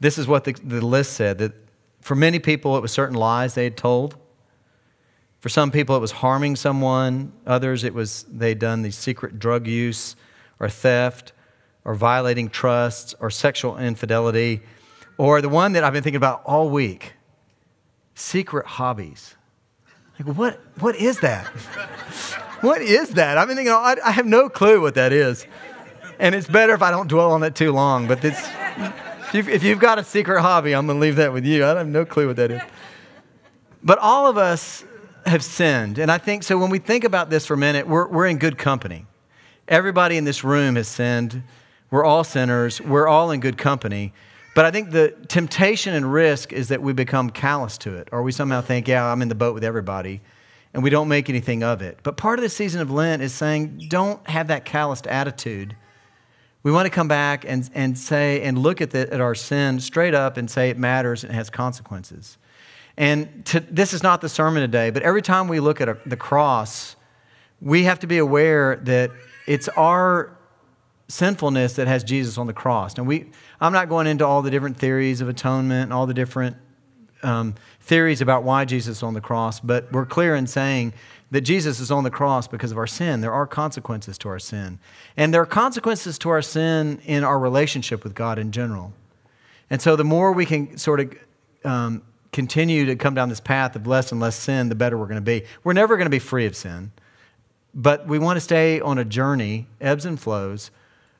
This 0.00 0.18
is 0.18 0.26
what 0.26 0.44
the, 0.44 0.52
the 0.52 0.84
list 0.84 1.12
said 1.12 1.38
that 1.38 1.52
for 2.00 2.14
many 2.14 2.38
people, 2.38 2.76
it 2.76 2.80
was 2.80 2.90
certain 2.90 3.16
lies 3.16 3.54
they 3.54 3.64
had 3.64 3.76
told. 3.76 4.16
For 5.40 5.48
some 5.48 5.70
people, 5.70 5.96
it 5.96 6.00
was 6.00 6.12
harming 6.12 6.56
someone. 6.56 7.32
Others, 7.46 7.84
it 7.84 7.94
was 7.94 8.24
they'd 8.30 8.58
done 8.58 8.82
the 8.82 8.90
secret 8.90 9.38
drug 9.38 9.66
use 9.66 10.16
or 10.58 10.68
theft 10.68 11.32
or 11.84 11.94
violating 11.94 12.50
trusts 12.50 13.14
or 13.20 13.30
sexual 13.30 13.78
infidelity 13.78 14.60
or 15.16 15.40
the 15.40 15.48
one 15.48 15.72
that 15.72 15.84
I've 15.84 15.92
been 15.92 16.02
thinking 16.02 16.16
about 16.16 16.42
all 16.44 16.70
week 16.70 17.14
secret 18.14 18.66
hobbies. 18.66 19.34
Like, 20.18 20.36
what, 20.36 20.60
what 20.78 20.96
is 20.96 21.20
that? 21.20 21.46
what 22.60 22.82
is 22.82 23.10
that? 23.10 23.38
I've 23.38 23.48
been 23.48 23.56
thinking, 23.56 23.72
I, 23.72 23.96
I 24.04 24.10
have 24.10 24.26
no 24.26 24.50
clue 24.50 24.80
what 24.80 24.94
that 24.94 25.12
is. 25.12 25.46
And 26.18 26.34
it's 26.34 26.46
better 26.46 26.74
if 26.74 26.82
I 26.82 26.90
don't 26.90 27.08
dwell 27.08 27.32
on 27.32 27.42
it 27.42 27.54
too 27.54 27.72
long. 27.72 28.06
But 28.06 28.22
if 28.22 29.64
you've 29.64 29.78
got 29.78 29.98
a 29.98 30.04
secret 30.04 30.42
hobby, 30.42 30.74
I'm 30.74 30.86
going 30.86 30.98
to 30.98 31.00
leave 31.00 31.16
that 31.16 31.32
with 31.32 31.46
you. 31.46 31.64
I 31.64 31.76
have 31.76 31.88
no 31.88 32.04
clue 32.04 32.26
what 32.26 32.36
that 32.36 32.50
is. 32.50 32.60
But 33.82 33.98
all 33.98 34.26
of 34.26 34.36
us 34.36 34.84
have 35.26 35.44
sinned. 35.44 35.98
And 35.98 36.10
I 36.10 36.18
think 36.18 36.42
so 36.42 36.58
when 36.58 36.70
we 36.70 36.78
think 36.78 37.04
about 37.04 37.30
this 37.30 37.46
for 37.46 37.54
a 37.54 37.58
minute, 37.58 37.86
we're, 37.86 38.08
we're 38.08 38.26
in 38.26 38.38
good 38.38 38.58
company. 38.58 39.06
Everybody 39.68 40.16
in 40.16 40.24
this 40.24 40.42
room 40.42 40.76
has 40.76 40.88
sinned. 40.88 41.42
We're 41.90 42.04
all 42.04 42.24
sinners. 42.24 42.80
We're 42.80 43.08
all 43.08 43.30
in 43.30 43.40
good 43.40 43.58
company. 43.58 44.12
But 44.54 44.64
I 44.64 44.70
think 44.70 44.90
the 44.90 45.14
temptation 45.28 45.94
and 45.94 46.12
risk 46.12 46.52
is 46.52 46.68
that 46.68 46.82
we 46.82 46.92
become 46.92 47.30
callous 47.30 47.78
to 47.78 47.96
it, 47.96 48.08
or 48.10 48.22
we 48.22 48.32
somehow 48.32 48.60
think, 48.60 48.88
yeah, 48.88 49.04
I'm 49.04 49.22
in 49.22 49.28
the 49.28 49.34
boat 49.34 49.54
with 49.54 49.62
everybody, 49.62 50.20
and 50.74 50.82
we 50.82 50.90
don't 50.90 51.08
make 51.08 51.28
anything 51.28 51.62
of 51.62 51.82
it. 51.82 51.98
But 52.02 52.16
part 52.16 52.38
of 52.38 52.42
the 52.42 52.48
season 52.48 52.80
of 52.80 52.90
Lent 52.90 53.22
is 53.22 53.32
saying, 53.32 53.86
don't 53.88 54.26
have 54.28 54.48
that 54.48 54.64
calloused 54.64 55.06
attitude. 55.06 55.76
We 56.62 56.72
want 56.72 56.86
to 56.86 56.90
come 56.90 57.08
back 57.08 57.44
and, 57.46 57.68
and 57.74 57.96
say, 57.96 58.42
and 58.42 58.58
look 58.58 58.80
at, 58.80 58.90
the, 58.90 59.12
at 59.12 59.20
our 59.20 59.34
sin 59.34 59.80
straight 59.80 60.14
up 60.14 60.36
and 60.36 60.50
say 60.50 60.68
it 60.68 60.78
matters 60.78 61.22
and 61.22 61.32
it 61.32 61.36
has 61.36 61.48
consequences. 61.48 62.36
And 63.00 63.46
to, 63.46 63.60
this 63.60 63.94
is 63.94 64.02
not 64.02 64.20
the 64.20 64.28
sermon 64.28 64.60
today, 64.60 64.90
but 64.90 65.02
every 65.02 65.22
time 65.22 65.48
we 65.48 65.58
look 65.58 65.80
at 65.80 65.88
a, 65.88 65.96
the 66.04 66.18
cross, 66.18 66.96
we 67.58 67.84
have 67.84 68.00
to 68.00 68.06
be 68.06 68.18
aware 68.18 68.76
that 68.76 69.10
it's 69.46 69.68
our 69.68 70.36
sinfulness 71.08 71.72
that 71.76 71.88
has 71.88 72.04
Jesus 72.04 72.36
on 72.36 72.46
the 72.46 72.52
cross. 72.52 72.98
Now, 72.98 73.04
we, 73.04 73.30
I'm 73.58 73.72
not 73.72 73.88
going 73.88 74.06
into 74.06 74.26
all 74.26 74.42
the 74.42 74.50
different 74.50 74.76
theories 74.76 75.22
of 75.22 75.30
atonement 75.30 75.84
and 75.84 75.92
all 75.94 76.04
the 76.04 76.12
different 76.12 76.58
um, 77.22 77.54
theories 77.80 78.20
about 78.20 78.42
why 78.42 78.66
Jesus 78.66 78.98
is 78.98 79.02
on 79.02 79.14
the 79.14 79.20
cross, 79.22 79.60
but 79.60 79.90
we're 79.92 80.04
clear 80.04 80.34
in 80.34 80.46
saying 80.46 80.92
that 81.30 81.40
Jesus 81.40 81.80
is 81.80 81.90
on 81.90 82.04
the 82.04 82.10
cross 82.10 82.46
because 82.48 82.70
of 82.70 82.76
our 82.76 82.86
sin. 82.86 83.22
There 83.22 83.32
are 83.32 83.46
consequences 83.46 84.18
to 84.18 84.28
our 84.28 84.38
sin. 84.38 84.78
And 85.16 85.32
there 85.32 85.40
are 85.40 85.46
consequences 85.46 86.18
to 86.18 86.28
our 86.28 86.42
sin 86.42 87.00
in 87.06 87.24
our 87.24 87.38
relationship 87.38 88.04
with 88.04 88.14
God 88.14 88.38
in 88.38 88.52
general. 88.52 88.92
And 89.70 89.80
so 89.80 89.96
the 89.96 90.04
more 90.04 90.32
we 90.32 90.44
can 90.44 90.76
sort 90.76 91.00
of 91.00 91.14
um, 91.64 92.02
continue 92.32 92.86
to 92.86 92.96
come 92.96 93.14
down 93.14 93.28
this 93.28 93.40
path 93.40 93.74
of 93.76 93.86
less 93.86 94.12
and 94.12 94.20
less 94.20 94.36
sin, 94.36 94.68
the 94.68 94.74
better 94.74 94.96
we're 94.96 95.06
going 95.06 95.16
to 95.16 95.20
be. 95.20 95.44
We're 95.64 95.72
never 95.72 95.96
going 95.96 96.06
to 96.06 96.10
be 96.10 96.18
free 96.18 96.46
of 96.46 96.54
sin, 96.54 96.92
but 97.74 98.06
we 98.06 98.18
want 98.18 98.36
to 98.36 98.40
stay 98.40 98.80
on 98.80 98.98
a 98.98 99.04
journey, 99.04 99.66
ebbs 99.80 100.04
and 100.04 100.18
flows, 100.18 100.70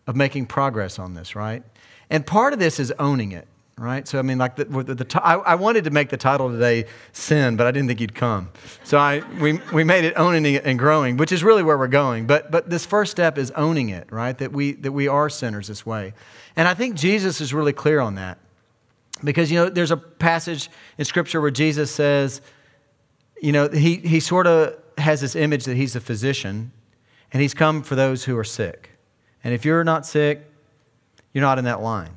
of 0.07 0.17
making 0.17 0.47
progress 0.47 0.99
on 0.99 1.15
this, 1.15 1.35
right? 1.37 1.63
And 2.11 2.27
part 2.27 2.53
of 2.53 2.59
this 2.59 2.81
is 2.81 2.93
owning 2.99 3.33
it, 3.33 3.47
right? 3.79 4.07
So, 4.07 4.19
I 4.19 4.23
mean, 4.23 4.39
like, 4.39 4.57
the, 4.57 4.65
the, 4.65 4.95
the 4.95 5.57
wanted 5.59 5.85
to 5.85 5.91
make 5.91 6.09
the 6.09 6.17
title 6.17 6.51
today 6.51 6.87
Sin, 7.13 7.57
but 7.57 7.67
I 7.67 7.71
didn't 7.71 7.89
think 7.89 8.01
you'd 8.01 8.15
come. 8.15 8.51
So, 8.83 8.99
I, 8.99 9.23
we, 9.41 9.61
we 9.73 9.85
made 9.85 10.05
it 10.05 10.15
Owning 10.17 10.57
and 10.57 10.79
Growing, 10.79 11.17
which 11.17 11.33
is 11.33 11.45
really 11.45 11.63
where 11.63 11.79
we're 11.79 11.87
going. 11.89 12.27
But, 12.27 12.51
but 12.51 12.69
this 12.69 12.85
first 12.85 13.13
step 13.13 13.39
is 13.39 13.51
owning 13.53 13.91
it, 13.91 14.11
right? 14.11 14.37
That 14.39 14.53
we, 14.53 14.73
that 14.73 14.93
we 14.93 15.07
are 15.07 15.29
sinners 15.29 15.69
this 15.69 15.87
way. 15.87 16.13
And 16.57 16.67
I 16.67 16.75
think 16.75 16.97
Jesus 16.97 17.41
is 17.41 17.55
really 17.55 17.73
clear 17.73 18.01
on 18.01 18.17
that. 18.17 18.39
Because, 19.23 19.51
you 19.51 19.59
know, 19.59 19.69
there's 19.69 19.91
a 19.91 19.97
passage 19.97 20.71
in 20.99 21.05
Scripture 21.05 21.41
where 21.41 21.51
Jesus 21.51 21.91
says, 21.91 22.41
you 23.41 23.53
know, 23.53 23.69
he, 23.69 23.97
he 23.97 24.21
sort 24.21 24.47
of 24.47 24.77
has 24.99 25.21
this 25.21 25.35
image 25.35 25.65
that 25.65 25.77
he's 25.77 25.97
a 25.97 26.01
physician 26.01 26.73
and 27.33 27.41
he's 27.41 27.55
come 27.55 27.83
for 27.83 27.95
those 27.95 28.25
who 28.25 28.37
are 28.37 28.45
sick. 28.45 28.91
And 29.43 29.55
if 29.55 29.65
you're 29.65 29.85
not 29.85 30.05
sick, 30.07 30.45
you're 31.33 31.43
not 31.43 31.59
in 31.59 31.65
that 31.65 31.81
line. 31.81 32.17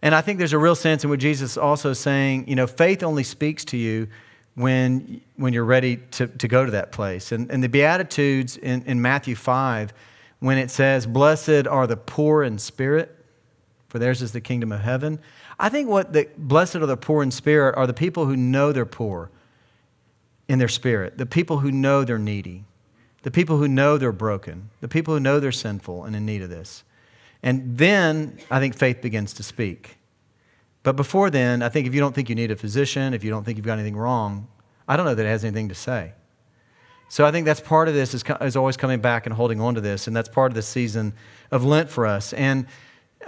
And 0.00 0.14
I 0.14 0.20
think 0.20 0.38
there's 0.38 0.52
a 0.52 0.58
real 0.58 0.74
sense 0.74 1.04
in 1.04 1.10
what 1.10 1.20
Jesus 1.20 1.52
is 1.52 1.58
also 1.58 1.92
saying, 1.92 2.48
you 2.48 2.56
know, 2.56 2.66
faith 2.66 3.02
only 3.02 3.22
speaks 3.22 3.64
to 3.66 3.76
you 3.76 4.08
when, 4.54 5.20
when 5.36 5.52
you're 5.52 5.64
ready 5.64 5.98
to, 6.12 6.26
to 6.26 6.48
go 6.48 6.64
to 6.64 6.72
that 6.72 6.92
place. 6.92 7.30
And, 7.30 7.50
and 7.50 7.62
the 7.62 7.68
Beatitudes 7.68 8.56
in, 8.56 8.82
in 8.82 9.00
Matthew 9.00 9.36
5, 9.36 9.92
when 10.40 10.58
it 10.58 10.70
says, 10.70 11.06
Blessed 11.06 11.66
are 11.68 11.86
the 11.86 11.96
poor 11.96 12.42
in 12.42 12.58
spirit, 12.58 13.16
for 13.88 13.98
theirs 13.98 14.22
is 14.22 14.32
the 14.32 14.40
kingdom 14.40 14.72
of 14.72 14.80
heaven. 14.80 15.20
I 15.58 15.68
think 15.68 15.88
what 15.88 16.12
the 16.12 16.28
blessed 16.36 16.76
are 16.76 16.86
the 16.86 16.96
poor 16.96 17.22
in 17.22 17.30
spirit 17.30 17.76
are 17.76 17.86
the 17.86 17.94
people 17.94 18.26
who 18.26 18.36
know 18.36 18.72
they're 18.72 18.86
poor 18.86 19.30
in 20.48 20.58
their 20.58 20.68
spirit, 20.68 21.18
the 21.18 21.26
people 21.26 21.58
who 21.58 21.70
know 21.70 22.04
they're 22.04 22.18
needy, 22.18 22.64
the 23.22 23.30
people 23.30 23.56
who 23.58 23.68
know 23.68 23.96
they're 23.96 24.12
broken, 24.12 24.70
the 24.80 24.88
people 24.88 25.14
who 25.14 25.20
know 25.20 25.40
they're 25.40 25.52
sinful 25.52 26.04
and 26.04 26.16
in 26.16 26.26
need 26.26 26.42
of 26.42 26.50
this. 26.50 26.84
And 27.42 27.78
then 27.78 28.38
I 28.50 28.60
think 28.60 28.76
faith 28.76 29.00
begins 29.00 29.32
to 29.34 29.42
speak. 29.42 29.96
But 30.82 30.96
before 30.96 31.30
then, 31.30 31.62
I 31.62 31.68
think 31.68 31.86
if 31.86 31.94
you 31.94 32.00
don't 32.00 32.14
think 32.14 32.28
you 32.28 32.34
need 32.34 32.50
a 32.50 32.56
physician, 32.56 33.14
if 33.14 33.22
you 33.22 33.30
don't 33.30 33.44
think 33.44 33.56
you've 33.56 33.66
got 33.66 33.78
anything 33.78 33.96
wrong, 33.96 34.48
I 34.88 34.96
don't 34.96 35.06
know 35.06 35.14
that 35.14 35.24
it 35.24 35.28
has 35.28 35.44
anything 35.44 35.68
to 35.68 35.74
say. 35.74 36.12
So 37.08 37.24
I 37.24 37.30
think 37.30 37.44
that's 37.46 37.60
part 37.60 37.88
of 37.88 37.94
this 37.94 38.14
is, 38.14 38.24
is 38.40 38.56
always 38.56 38.76
coming 38.76 39.00
back 39.00 39.26
and 39.26 39.34
holding 39.34 39.60
on 39.60 39.74
to 39.74 39.80
this, 39.80 40.06
and 40.06 40.16
that's 40.16 40.28
part 40.28 40.50
of 40.50 40.54
the 40.54 40.62
season 40.62 41.12
of 41.50 41.64
Lent 41.64 41.90
for 41.90 42.06
us. 42.06 42.32
And 42.32 42.66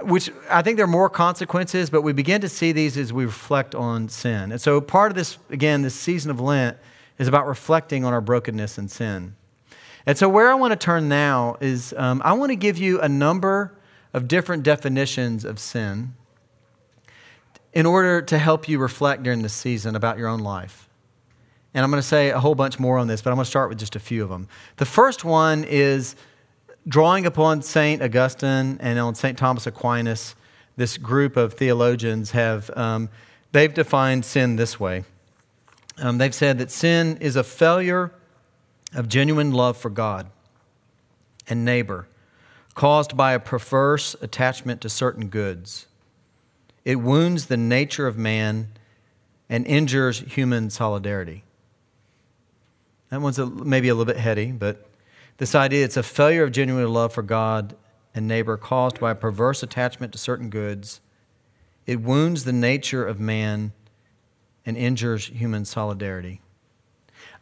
which 0.03 0.31
I 0.51 0.63
think 0.63 0.77
there 0.77 0.85
are 0.85 0.89
more 0.89 1.09
consequences, 1.09 1.91
but 1.91 2.03
we 2.03 2.13
begin 2.13 2.41
to 2.41 2.49
see 2.49 2.73
these 2.73 2.97
as 2.97 3.13
we 3.13 3.25
reflect 3.25 3.75
on 3.75 4.09
sin. 4.09 4.53
And 4.53 4.61
so 4.61 4.81
part 4.81 5.13
of 5.13 5.17
this, 5.17 5.39
again, 5.51 5.83
this 5.83 5.95
season 5.95 6.31
of 6.31 6.41
Lent 6.41 6.77
is 7.19 7.29
about 7.29 7.47
reflecting 7.47 8.05
on 8.05 8.13
our 8.13 8.21
brokenness 8.21 8.79
and 8.79 8.91
sin. 8.91 9.37
And 10.07 10.19
so 10.19 10.29
where 10.29 10.51
I 10.51 10.55
want 10.55 10.73
to 10.73 10.77
turn 10.77 11.09
now 11.09 11.57
is 11.61 11.95
um, 11.97 12.21
I 12.25 12.33
want 12.35 12.51
to 12.51 12.57
give 12.57 12.77
you 12.77 13.01
a 13.01 13.09
number 13.09 13.79
of 14.13 14.29
different 14.29 14.63
definitions 14.63 15.45
of 15.45 15.59
sin 15.59 16.15
in 17.73 17.87
order 17.87 18.23
to 18.23 18.39
help 18.39 18.69
you 18.69 18.79
reflect 18.79 19.23
during 19.23 19.43
this 19.43 19.55
season 19.55 19.97
about 19.97 20.19
your 20.19 20.29
own 20.29 20.41
life. 20.41 20.89
And 21.73 21.83
I'm 21.83 21.91
going 21.91 22.01
to 22.01 22.07
say 22.07 22.31
a 22.31 22.39
whole 22.39 22.55
bunch 22.55 22.79
more 22.79 22.99
on 22.99 23.09
this, 23.09 23.21
but 23.21 23.31
I'm 23.31 23.37
going 23.37 23.45
to 23.45 23.51
start 23.51 23.69
with 23.69 23.79
just 23.79 23.97
a 23.97 24.01
few 24.01 24.23
of 24.23 24.29
them. 24.29 24.49
The 24.77 24.85
first 24.85 25.25
one 25.25 25.65
is 25.65 26.15
drawing 26.87 27.27
upon 27.27 27.63
St. 27.63 28.03
Augustine 28.03 28.79
and 28.81 28.99
on 28.99 29.15
St. 29.15 29.39
Thomas 29.39 29.67
Aquinas, 29.67 30.35
this 30.77 30.99
group 30.99 31.37
of 31.37 31.55
theologians 31.55 32.33
have 32.33 32.71
um, 32.77 33.09
they've 33.53 33.73
defined 33.73 34.25
sin 34.25 34.57
this 34.57 34.79
way. 34.79 35.05
Um, 35.99 36.19
they've 36.19 36.35
said 36.35 36.59
that 36.59 36.71
sin 36.71 37.19
is 37.21 37.37
a 37.37 37.45
failure 37.45 38.13
of 38.95 39.09
genuine 39.09 39.53
love 39.53 39.77
for 39.77 39.91
God 39.91 40.27
and 41.49 41.65
neighbor, 41.65 42.09
caused 42.75 43.17
by 43.17 43.33
a 43.33 43.39
perverse 43.39 44.17
attachment 44.21 44.81
to 44.81 44.89
certain 44.89 45.29
goods. 45.29 45.87
It 46.85 46.97
wounds 46.97 47.47
the 47.47 47.57
nature 47.57 48.07
of 48.07 48.19
man 48.19 48.69
and 49.49 49.67
injures 49.67 50.21
human 50.21 50.71
solidarity. 50.71 51.45
That 53.11 53.21
one's 53.21 53.39
a, 53.39 53.47
maybe 53.47 53.89
a 53.89 53.95
little 53.95 54.13
bit 54.13 54.21
heady, 54.21 54.51
but 54.51 54.89
this 55.39 55.55
idea 55.55 55.85
it's 55.85 55.97
a 55.97 56.03
failure 56.03 56.45
of 56.45 56.53
genuine 56.53 56.93
love 56.93 57.13
for 57.13 57.23
God 57.23 57.75
and 58.15 58.29
neighbor 58.29 58.57
caused 58.57 59.01
by 59.01 59.11
a 59.11 59.15
perverse 59.15 59.63
attachment 59.63 60.13
to 60.13 60.19
certain 60.19 60.49
goods. 60.49 61.01
It 61.87 62.01
wounds 62.01 62.45
the 62.45 62.53
nature 62.53 63.05
of 63.05 63.19
man 63.19 63.73
and 64.65 64.77
injures 64.77 65.27
human 65.27 65.65
solidarity. 65.65 66.41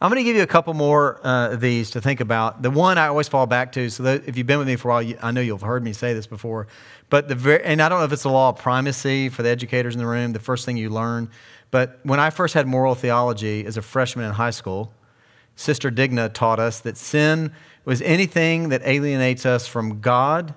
I'm 0.01 0.09
going 0.09 0.19
to 0.19 0.23
give 0.25 0.35
you 0.35 0.41
a 0.41 0.47
couple 0.47 0.73
more 0.73 1.25
uh, 1.25 1.51
of 1.51 1.61
these 1.61 1.91
to 1.91 2.01
think 2.01 2.19
about. 2.19 2.61
The 2.61 2.71
one 2.71 2.97
I 2.97 3.07
always 3.07 3.29
fall 3.29 3.45
back 3.45 3.71
to, 3.73 3.89
so 3.89 4.03
if 4.03 4.37
you've 4.37 4.47
been 4.47 4.59
with 4.59 4.67
me 4.67 4.75
for 4.75 4.89
a 4.89 4.95
while, 4.95 5.13
I 5.21 5.31
know 5.31 5.39
you've 5.39 5.61
heard 5.61 5.83
me 5.83 5.93
say 5.93 6.13
this 6.13 6.27
before, 6.27 6.67
but 7.09 7.29
the 7.29 7.35
very, 7.35 7.63
and 7.63 7.81
I 7.81 7.87
don't 7.87 7.99
know 7.99 8.05
if 8.05 8.11
it's 8.11 8.23
the 8.23 8.29
law 8.29 8.49
of 8.49 8.57
primacy 8.57 9.29
for 9.29 9.43
the 9.43 9.49
educators 9.49 9.95
in 9.95 9.99
the 9.99 10.07
room, 10.07 10.33
the 10.33 10.39
first 10.39 10.65
thing 10.65 10.75
you 10.75 10.89
learn, 10.89 11.29
but 11.71 11.99
when 12.03 12.19
I 12.19 12.31
first 12.31 12.53
had 12.53 12.67
moral 12.67 12.95
theology 12.95 13.65
as 13.65 13.77
a 13.77 13.81
freshman 13.81 14.25
in 14.25 14.31
high 14.31 14.49
school, 14.49 14.91
Sister 15.55 15.91
Digna 15.91 16.29
taught 16.29 16.59
us 16.59 16.79
that 16.81 16.97
sin 16.97 17.51
was 17.85 18.01
anything 18.01 18.69
that 18.69 18.81
alienates 18.85 19.45
us 19.45 19.67
from 19.67 19.99
God, 19.99 20.53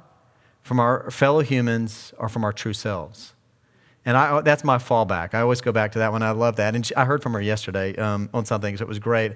from 0.63 0.81
our 0.81 1.11
fellow 1.11 1.41
humans, 1.41 2.15
or 2.19 2.29
from 2.29 2.45
our 2.45 2.53
true 2.53 2.73
selves. 2.73 3.35
And 4.05 4.17
I, 4.17 4.41
that's 4.41 4.63
my 4.63 4.79
fallback. 4.79 5.35
I 5.35 5.41
always 5.41 5.61
go 5.61 5.73
back 5.73 5.93
to 5.93 5.99
that 5.99 6.13
one. 6.13 6.23
I 6.23 6.31
love 6.31 6.57
that. 6.57 6.77
And 6.77 6.87
she, 6.87 6.95
I 6.95 7.05
heard 7.05 7.23
from 7.23 7.33
her 7.33 7.41
yesterday 7.41 7.97
um, 7.97 8.31
on 8.33 8.45
something, 8.45 8.77
so 8.77 8.83
it 8.83 8.89
was 8.89 9.01
great. 9.01 9.33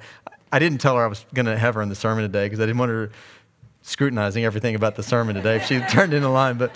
I 0.52 0.58
didn't 0.60 0.78
tell 0.78 0.96
her 0.96 1.04
I 1.04 1.08
was 1.08 1.26
going 1.34 1.46
to 1.46 1.58
have 1.58 1.74
her 1.74 1.82
in 1.82 1.88
the 1.88 1.94
sermon 1.96 2.22
today 2.22 2.46
because 2.46 2.60
I 2.60 2.66
didn't 2.66 2.78
want 2.78 2.90
her 2.90 3.10
scrutinizing 3.82 4.44
everything 4.44 4.76
about 4.76 4.94
the 4.94 5.02
sermon 5.02 5.34
today 5.34 5.56
if 5.56 5.66
she 5.66 5.80
turned 5.90 6.14
in 6.14 6.22
a 6.22 6.30
line. 6.30 6.56
But, 6.56 6.72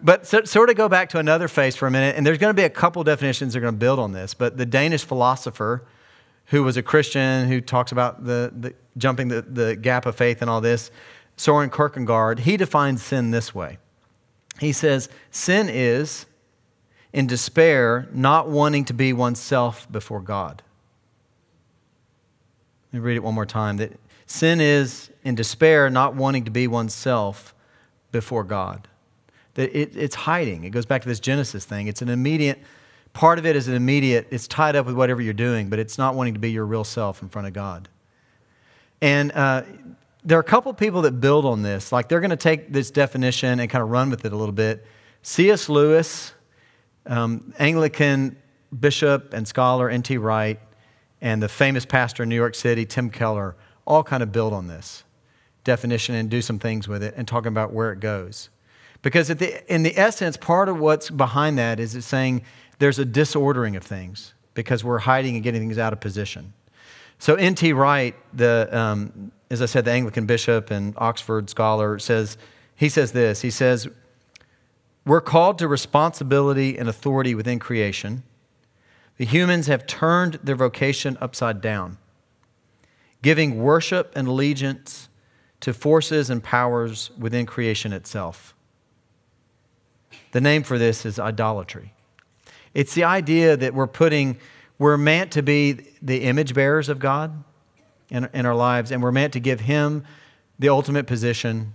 but 0.00 0.26
so, 0.28 0.44
sort 0.44 0.70
of 0.70 0.76
go 0.76 0.88
back 0.88 1.08
to 1.10 1.18
another 1.18 1.48
phase 1.48 1.74
for 1.74 1.88
a 1.88 1.90
minute. 1.90 2.14
And 2.16 2.24
there's 2.24 2.38
going 2.38 2.50
to 2.50 2.60
be 2.60 2.64
a 2.64 2.70
couple 2.70 3.02
definitions 3.02 3.52
that 3.52 3.58
are 3.58 3.62
going 3.62 3.74
to 3.74 3.78
build 3.78 3.98
on 3.98 4.12
this. 4.12 4.32
But 4.32 4.56
the 4.56 4.66
Danish 4.66 5.04
philosopher, 5.04 5.84
who 6.48 6.62
was 6.62 6.76
a 6.76 6.82
Christian, 6.82 7.48
who 7.48 7.60
talks 7.60 7.92
about 7.92 8.24
the, 8.24 8.52
the 8.58 8.74
jumping 8.96 9.28
the, 9.28 9.42
the 9.42 9.76
gap 9.76 10.06
of 10.06 10.16
faith 10.16 10.40
and 10.40 10.50
all 10.50 10.60
this, 10.60 10.90
Soren 11.36 11.70
Kierkegaard, 11.70 12.40
he 12.40 12.56
defines 12.56 13.02
sin 13.02 13.30
this 13.30 13.54
way. 13.54 13.78
He 14.58 14.72
says, 14.72 15.08
Sin 15.30 15.68
is 15.68 16.26
in 17.12 17.26
despair, 17.26 18.08
not 18.12 18.48
wanting 18.48 18.84
to 18.86 18.94
be 18.94 19.12
oneself 19.12 19.90
before 19.90 20.20
God. 20.20 20.62
Let 22.92 22.98
me 22.98 23.04
read 23.04 23.16
it 23.16 23.22
one 23.22 23.34
more 23.34 23.46
time. 23.46 23.76
That 23.76 23.92
sin 24.26 24.60
is 24.60 25.10
in 25.24 25.34
despair, 25.34 25.90
not 25.90 26.14
wanting 26.14 26.44
to 26.44 26.50
be 26.50 26.66
oneself 26.66 27.54
before 28.10 28.44
God. 28.44 28.88
That 29.54 29.76
it, 29.78 29.96
it's 29.96 30.14
hiding. 30.14 30.64
It 30.64 30.70
goes 30.70 30.86
back 30.86 31.02
to 31.02 31.08
this 31.08 31.20
Genesis 31.20 31.64
thing. 31.64 31.86
It's 31.86 32.02
an 32.02 32.08
immediate, 32.08 32.60
part 33.12 33.38
of 33.38 33.46
it 33.46 33.56
is 33.56 33.68
an 33.68 33.74
immediate, 33.74 34.28
it's 34.30 34.48
tied 34.48 34.76
up 34.76 34.86
with 34.86 34.94
whatever 34.94 35.20
you're 35.20 35.32
doing, 35.32 35.68
but 35.68 35.78
it's 35.78 35.98
not 35.98 36.14
wanting 36.14 36.34
to 36.34 36.40
be 36.40 36.50
your 36.50 36.66
real 36.66 36.84
self 36.84 37.22
in 37.22 37.28
front 37.28 37.46
of 37.46 37.52
God. 37.52 37.88
And 39.00 39.32
uh, 39.32 39.62
there 40.24 40.38
are 40.38 40.40
a 40.40 40.44
couple 40.44 40.72
people 40.74 41.02
that 41.02 41.20
build 41.20 41.44
on 41.44 41.62
this. 41.62 41.92
Like 41.92 42.08
they're 42.08 42.20
going 42.20 42.30
to 42.30 42.36
take 42.36 42.72
this 42.72 42.90
definition 42.90 43.60
and 43.60 43.70
kind 43.70 43.82
of 43.82 43.90
run 43.90 44.10
with 44.10 44.24
it 44.24 44.32
a 44.32 44.36
little 44.36 44.52
bit. 44.52 44.86
C.S. 45.22 45.68
Lewis 45.68 46.32
um, 47.08 47.52
Anglican 47.58 48.36
bishop 48.78 49.32
and 49.32 49.48
scholar 49.48 49.88
N.T. 49.88 50.18
Wright 50.18 50.60
and 51.20 51.42
the 51.42 51.48
famous 51.48 51.84
pastor 51.84 52.22
in 52.22 52.28
New 52.28 52.36
York 52.36 52.54
City, 52.54 52.84
Tim 52.86 53.10
Keller, 53.10 53.56
all 53.86 54.04
kind 54.04 54.22
of 54.22 54.30
build 54.30 54.52
on 54.52 54.68
this 54.68 55.04
definition 55.64 56.14
and 56.14 56.30
do 56.30 56.40
some 56.40 56.58
things 56.58 56.86
with 56.86 57.02
it 57.02 57.14
and 57.16 57.26
talking 57.26 57.48
about 57.48 57.72
where 57.72 57.92
it 57.92 58.00
goes. 58.00 58.50
Because 59.02 59.28
the, 59.28 59.72
in 59.72 59.82
the 59.82 59.98
essence, 59.98 60.36
part 60.36 60.68
of 60.68 60.78
what's 60.78 61.10
behind 61.10 61.58
that 61.58 61.80
is 61.80 61.94
it's 61.94 62.06
saying 62.06 62.42
there's 62.78 62.98
a 62.98 63.04
disordering 63.04 63.76
of 63.76 63.82
things 63.82 64.34
because 64.54 64.82
we're 64.82 64.98
hiding 64.98 65.34
and 65.34 65.44
getting 65.44 65.60
things 65.60 65.78
out 65.78 65.92
of 65.92 66.00
position. 66.00 66.52
So 67.18 67.34
N.T. 67.34 67.72
Wright, 67.72 68.14
the, 68.32 68.68
um, 68.72 69.32
as 69.50 69.60
I 69.60 69.66
said, 69.66 69.84
the 69.84 69.90
Anglican 69.92 70.26
bishop 70.26 70.70
and 70.70 70.94
Oxford 70.96 71.50
scholar, 71.50 71.98
says, 71.98 72.38
he 72.76 72.88
says 72.88 73.12
this. 73.12 73.40
He 73.42 73.50
says, 73.50 73.88
we're 75.04 75.20
called 75.20 75.58
to 75.58 75.68
responsibility 75.68 76.78
and 76.78 76.88
authority 76.88 77.34
within 77.34 77.58
creation. 77.58 78.22
The 79.16 79.24
humans 79.24 79.66
have 79.66 79.86
turned 79.86 80.34
their 80.44 80.54
vocation 80.54 81.18
upside 81.20 81.60
down, 81.60 81.98
giving 83.20 83.60
worship 83.62 84.12
and 84.14 84.28
allegiance 84.28 85.08
to 85.60 85.72
forces 85.72 86.30
and 86.30 86.42
powers 86.42 87.10
within 87.18 87.46
creation 87.46 87.92
itself. 87.92 88.54
The 90.32 90.40
name 90.40 90.62
for 90.62 90.78
this 90.78 91.04
is 91.04 91.18
idolatry. 91.18 91.94
It's 92.78 92.94
the 92.94 93.02
idea 93.02 93.56
that 93.56 93.74
we're 93.74 93.88
putting, 93.88 94.38
we're 94.78 94.96
meant 94.96 95.32
to 95.32 95.42
be 95.42 95.72
the 96.00 96.22
image 96.22 96.54
bearers 96.54 96.88
of 96.88 97.00
God 97.00 97.42
in, 98.08 98.28
in 98.32 98.46
our 98.46 98.54
lives, 98.54 98.92
and 98.92 99.02
we're 99.02 99.10
meant 99.10 99.32
to 99.32 99.40
give 99.40 99.58
Him 99.58 100.04
the 100.60 100.68
ultimate 100.68 101.08
position 101.08 101.74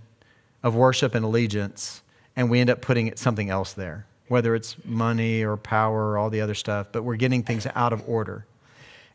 of 0.62 0.74
worship 0.74 1.14
and 1.14 1.22
allegiance 1.22 2.00
and 2.36 2.50
we 2.50 2.58
end 2.58 2.70
up 2.70 2.80
putting 2.80 3.14
something 3.16 3.50
else 3.50 3.74
there. 3.74 4.06
whether 4.28 4.54
it's 4.54 4.82
money 4.86 5.42
or 5.42 5.54
power 5.58 6.12
or 6.12 6.16
all 6.16 6.30
the 6.30 6.40
other 6.40 6.54
stuff, 6.54 6.88
but 6.90 7.02
we're 7.02 7.14
getting 7.14 7.42
things 7.42 7.66
out 7.74 7.92
of 7.92 8.02
order. 8.08 8.46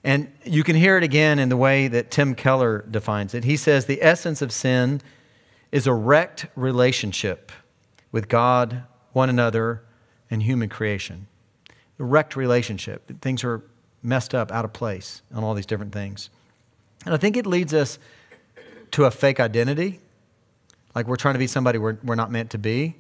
And 0.04 0.32
you 0.46 0.64
can 0.64 0.76
hear 0.76 0.98
it 0.98 1.04
again 1.04 1.40
in 1.40 1.50
the 1.50 1.58
way 1.58 1.88
that 1.88 2.12
Tim 2.12 2.36
Keller 2.36 2.86
defines 2.92 3.34
it. 3.34 3.44
He 3.44 3.58
says 3.58 3.88
the 3.88 4.04
essence 4.04 4.44
of 4.44 4.52
sin 4.52 5.02
is 5.72 5.88
a 5.88 5.94
wrecked 5.94 6.46
relationship 6.56 7.52
with 8.12 8.30
God, 8.30 8.84
one 9.12 9.32
another, 9.32 9.82
and 10.30 10.44
human 10.44 10.70
creation. 10.70 11.26
Wrecked 12.00 12.36
relationship. 12.36 13.22
Things 13.22 13.44
are 13.44 13.62
messed 14.02 14.34
up, 14.34 14.52
out 14.52 14.66
of 14.66 14.74
place 14.74 15.22
on 15.34 15.44
all 15.44 15.54
these 15.54 15.66
different 15.66 15.92
things. 15.92 16.30
And 17.06 17.14
I 17.14 17.18
think 17.18 17.38
it 17.38 17.46
leads 17.46 17.74
us 17.74 18.00
to 18.92 19.06
a 19.06 19.12
fake 19.12 19.40
identity, 19.40 20.00
like 20.96 21.08
we're 21.08 21.16
trying 21.16 21.36
to 21.36 21.40
be 21.40 21.48
somebody 21.48 21.78
we're, 21.78 21.98
we're 22.04 22.16
not 22.16 22.32
meant 22.32 22.50
to 22.52 22.58
be. 22.58 22.96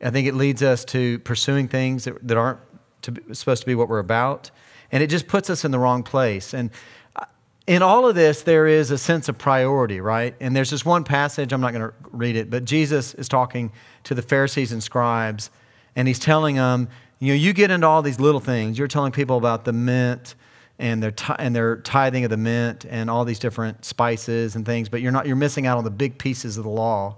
I 0.00 0.10
think 0.10 0.26
it 0.26 0.34
leads 0.34 0.62
us 0.62 0.84
to 0.86 1.18
pursuing 1.20 1.68
things 1.68 2.04
that, 2.04 2.26
that 2.26 2.36
aren't 2.36 2.60
to 3.02 3.12
be, 3.12 3.34
supposed 3.34 3.62
to 3.62 3.66
be 3.66 3.74
what 3.74 3.88
we're 3.88 3.98
about. 3.98 4.50
And 4.92 5.02
it 5.02 5.08
just 5.08 5.26
puts 5.26 5.50
us 5.50 5.64
in 5.64 5.70
the 5.70 5.78
wrong 5.78 6.02
place. 6.02 6.54
And 6.54 6.70
uh, 7.16 7.24
in 7.66 7.82
all 7.82 8.08
of 8.08 8.14
this, 8.14 8.42
there 8.42 8.66
is 8.66 8.90
a 8.90 8.98
sense 8.98 9.28
of 9.28 9.36
priority, 9.36 10.00
right? 10.00 10.34
And 10.40 10.56
there's 10.56 10.70
this 10.70 10.84
one 10.84 11.04
passage, 11.04 11.52
I'm 11.52 11.60
not 11.60 11.72
going 11.72 11.88
to 11.88 11.94
read 12.12 12.36
it, 12.36 12.48
but 12.48 12.64
Jesus 12.64 13.14
is 13.14 13.28
talking 13.28 13.72
to 14.04 14.14
the 14.14 14.22
Pharisees 14.22 14.72
and 14.72 14.82
scribes, 14.82 15.50
and 15.94 16.08
he's 16.08 16.18
telling 16.20 16.56
them, 16.56 16.88
you 17.18 17.32
know, 17.32 17.34
you 17.34 17.52
get 17.52 17.70
into 17.70 17.86
all 17.86 18.02
these 18.02 18.20
little 18.20 18.40
things. 18.40 18.78
You're 18.78 18.88
telling 18.88 19.12
people 19.12 19.36
about 19.36 19.64
the 19.64 19.72
mint 19.72 20.34
and 20.78 21.02
their, 21.02 21.12
and 21.38 21.54
their 21.54 21.76
tithing 21.78 22.24
of 22.24 22.30
the 22.30 22.36
mint 22.36 22.86
and 22.88 23.10
all 23.10 23.24
these 23.24 23.38
different 23.38 23.84
spices 23.84 24.54
and 24.54 24.64
things, 24.64 24.88
but 24.88 25.00
you're, 25.00 25.12
not, 25.12 25.26
you're 25.26 25.36
missing 25.36 25.66
out 25.66 25.78
on 25.78 25.84
the 25.84 25.90
big 25.90 26.18
pieces 26.18 26.56
of 26.56 26.64
the 26.64 26.70
law. 26.70 27.16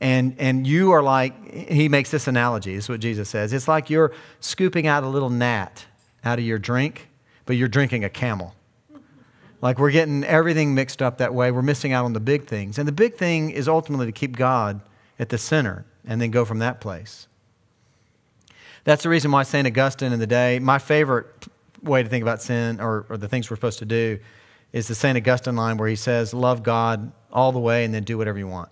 And, 0.00 0.34
and 0.38 0.66
you 0.66 0.90
are 0.92 1.02
like, 1.02 1.54
he 1.70 1.88
makes 1.88 2.10
this 2.10 2.26
analogy, 2.26 2.74
this 2.74 2.84
is 2.84 2.88
what 2.90 3.00
Jesus 3.00 3.28
says. 3.28 3.52
It's 3.52 3.68
like 3.68 3.88
you're 3.88 4.12
scooping 4.40 4.86
out 4.86 5.04
a 5.04 5.08
little 5.08 5.30
gnat 5.30 5.86
out 6.24 6.38
of 6.38 6.44
your 6.44 6.58
drink, 6.58 7.08
but 7.46 7.56
you're 7.56 7.68
drinking 7.68 8.04
a 8.04 8.10
camel. 8.10 8.54
Like 9.62 9.78
we're 9.78 9.92
getting 9.92 10.24
everything 10.24 10.74
mixed 10.74 11.00
up 11.00 11.18
that 11.18 11.32
way. 11.32 11.52
We're 11.52 11.62
missing 11.62 11.92
out 11.92 12.04
on 12.04 12.12
the 12.12 12.20
big 12.20 12.46
things. 12.46 12.78
And 12.78 12.86
the 12.86 12.92
big 12.92 13.14
thing 13.14 13.50
is 13.50 13.68
ultimately 13.68 14.06
to 14.06 14.12
keep 14.12 14.36
God 14.36 14.80
at 15.20 15.28
the 15.28 15.38
center 15.38 15.86
and 16.04 16.20
then 16.20 16.32
go 16.32 16.44
from 16.44 16.58
that 16.58 16.80
place. 16.80 17.28
That's 18.84 19.02
the 19.02 19.08
reason 19.08 19.30
why 19.30 19.44
St. 19.44 19.66
Augustine 19.66 20.12
in 20.12 20.18
the 20.18 20.26
day, 20.26 20.58
my 20.58 20.78
favorite 20.78 21.26
way 21.82 22.02
to 22.02 22.08
think 22.08 22.22
about 22.22 22.42
sin 22.42 22.80
or, 22.80 23.06
or 23.08 23.16
the 23.16 23.28
things 23.28 23.50
we're 23.50 23.56
supposed 23.56 23.78
to 23.80 23.84
do 23.84 24.18
is 24.72 24.88
the 24.88 24.94
St. 24.94 25.16
Augustine 25.16 25.56
line 25.56 25.76
where 25.76 25.88
he 25.88 25.96
says, 25.96 26.34
Love 26.34 26.62
God 26.62 27.12
all 27.32 27.52
the 27.52 27.58
way 27.58 27.84
and 27.84 27.94
then 27.94 28.02
do 28.04 28.18
whatever 28.18 28.38
you 28.38 28.48
want. 28.48 28.68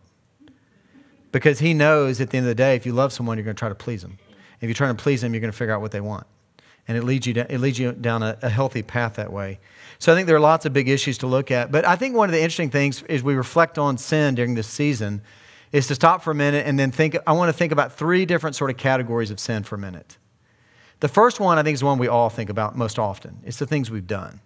Because 1.33 1.61
he 1.61 1.75
knows 1.75 2.21
at 2.21 2.31
the 2.31 2.39
end 2.39 2.47
of 2.47 2.49
the 2.49 2.55
day, 2.57 2.75
if 2.75 2.85
you 2.85 2.93
love 2.93 3.13
someone, 3.13 3.39
you're 3.39 3.45
going 3.45 3.55
to 3.55 3.59
try 3.59 3.69
to 3.69 3.75
please 3.75 4.03
them. 4.03 4.19
If 4.61 4.69
you're 4.69 4.75
trying 4.75 4.97
to 4.97 5.03
please 5.03 5.21
them, 5.21 5.33
you're 5.33 5.41
going 5.41 5.53
to 5.53 5.57
figure 5.57 5.75
out 5.75 5.81
what 5.81 5.93
they 5.93 6.01
want. 6.01 6.27
And 6.89 6.99
it 6.99 7.05
leads 7.05 7.27
you, 7.27 7.35
down, 7.35 7.47
it 7.49 7.59
leads 7.59 7.79
you 7.79 7.93
down 7.93 8.23
a, 8.23 8.37
a 8.43 8.49
healthy 8.49 8.83
path 8.83 9.15
that 9.15 9.33
way. 9.33 9.61
So 10.01 10.13
I 10.13 10.17
think 10.17 10.27
there 10.27 10.35
are 10.35 10.41
lots 10.41 10.67
of 10.67 10.73
big 10.73 10.89
issues 10.89 11.19
to 11.19 11.27
look 11.27 11.51
at. 11.51 11.71
But 11.71 11.87
I 11.87 11.95
think 11.95 12.17
one 12.17 12.29
of 12.29 12.33
the 12.33 12.41
interesting 12.41 12.71
things 12.71 13.03
is 13.05 13.23
we 13.23 13.35
reflect 13.35 13.79
on 13.79 13.97
sin 13.97 14.35
during 14.35 14.55
this 14.55 14.67
season 14.67 15.23
is 15.73 15.87
to 15.87 15.95
stop 15.95 16.23
for 16.23 16.31
a 16.31 16.35
minute 16.35 16.67
and 16.67 16.79
then 16.79 16.91
think. 16.91 17.17
I 17.27 17.33
want 17.33 17.49
to 17.49 17.53
think 17.53 17.73
about 17.73 17.93
three 17.93 18.27
different 18.27 18.57
sort 18.57 18.71
of 18.71 18.77
categories 18.77 19.31
of 19.31 19.39
sin 19.39 19.63
for 19.63 19.77
a 19.77 19.79
minute. 19.79 20.19
The 21.01 21.09
first 21.09 21.41
one, 21.41 21.59
I 21.59 21.63
think, 21.63 21.75
is 21.75 21.81
the 21.81 21.87
one 21.87 21.99
we 21.99 22.09
all 22.09 22.29
think 22.29 22.51
about 22.51 22.77
most 22.77 22.99
often. 22.99 23.41
It's 23.45 23.59
the 23.59 23.67
things 23.67 23.91
we've 23.91 24.07
done. 24.07 24.41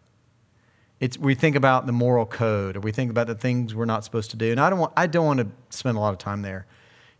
It's, 1.00 1.18
we 1.18 1.34
think 1.34 1.56
about 1.56 1.86
the 1.86 1.92
moral 1.92 2.24
code, 2.24 2.76
or 2.76 2.80
we 2.80 2.92
think 2.92 3.10
about 3.10 3.26
the 3.26 3.34
things 3.34 3.74
we're 3.74 3.84
not 3.84 4.04
supposed 4.04 4.30
to 4.30 4.36
do. 4.36 4.52
And 4.52 4.60
I 4.60 4.70
don't, 4.70 4.78
want, 4.78 4.92
I 4.96 5.06
don't 5.08 5.26
want 5.26 5.40
to 5.40 5.48
spend 5.70 5.96
a 5.96 6.00
lot 6.00 6.12
of 6.12 6.18
time 6.18 6.42
there. 6.42 6.66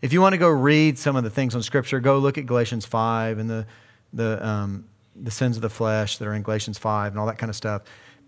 If 0.01 0.13
you 0.13 0.21
want 0.21 0.35
to 0.35 0.39
go 0.39 0.49
read 0.49 0.99
some 0.99 1.17
of 1.17 1.25
the 1.25 1.31
things 1.31 1.55
on 1.55 1.63
Scripture, 1.63 1.99
go 1.99 2.19
look 2.19 2.39
at 2.39 2.47
Galatians 2.47 2.87
5 2.87 3.39
and 3.39 3.51
the, 3.51 3.67
the, 4.13 4.47
um, 4.47 4.85
the 5.17 5.31
sins 5.31 5.57
of 5.57 5.63
the 5.63 5.71
flesh 5.71 6.19
that 6.19 6.29
are 6.29 6.35
in 6.35 6.43
Galatians 6.43 6.79
5 6.79 7.13
and 7.13 7.19
all 7.19 7.27
that 7.27 7.39
kind 7.39 7.51
of 7.51 7.57
stuff. 7.57 7.83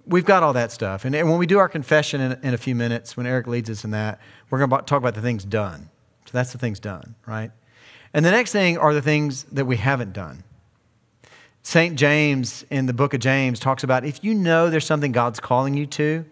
We've 0.07 0.25
got 0.25 0.43
all 0.43 0.53
that 0.53 0.71
stuff. 0.71 1.05
And, 1.05 1.15
and 1.15 1.29
when 1.29 1.39
we 1.39 1.47
do 1.47 1.59
our 1.59 1.69
confession 1.69 2.21
in, 2.21 2.39
in 2.43 2.55
a 2.55 2.59
few 2.59 2.75
minutes, 2.75 3.17
when 3.17 3.27
Eric 3.27 3.47
leads 3.47 3.69
us 3.69 3.85
in 3.85 3.91
that, 3.91 4.21
we're 4.51 4.59
going 4.59 4.71
to 4.71 4.77
talk 4.87 4.99
about 4.99 5.15
the 5.15 5.23
things 5.23 5.45
done. 5.45 5.91
So 6.27 6.31
that's 6.33 6.53
the 6.53 6.59
things 6.59 6.79
done, 6.79 7.15
right? 7.27 7.51
And 8.15 8.25
the 8.25 8.31
next 8.31 8.53
thing 8.53 8.79
are 8.79 8.95
the 8.95 9.03
things 9.03 9.45
that 9.45 9.65
we 9.65 9.77
haven't 9.77 10.13
done. 10.13 10.45
St. 11.63 11.97
James 11.97 12.65
in 12.71 12.87
the 12.87 12.93
book 12.93 13.13
of 13.13 13.21
James 13.21 13.59
talks 13.59 13.83
about 13.83 14.05
if 14.05 14.23
you 14.23 14.35
know 14.35 14.71
there's 14.71 14.87
something 14.87 15.11
God's 15.11 15.41
calling 15.41 15.75
you 15.75 15.85
to, 15.87 16.25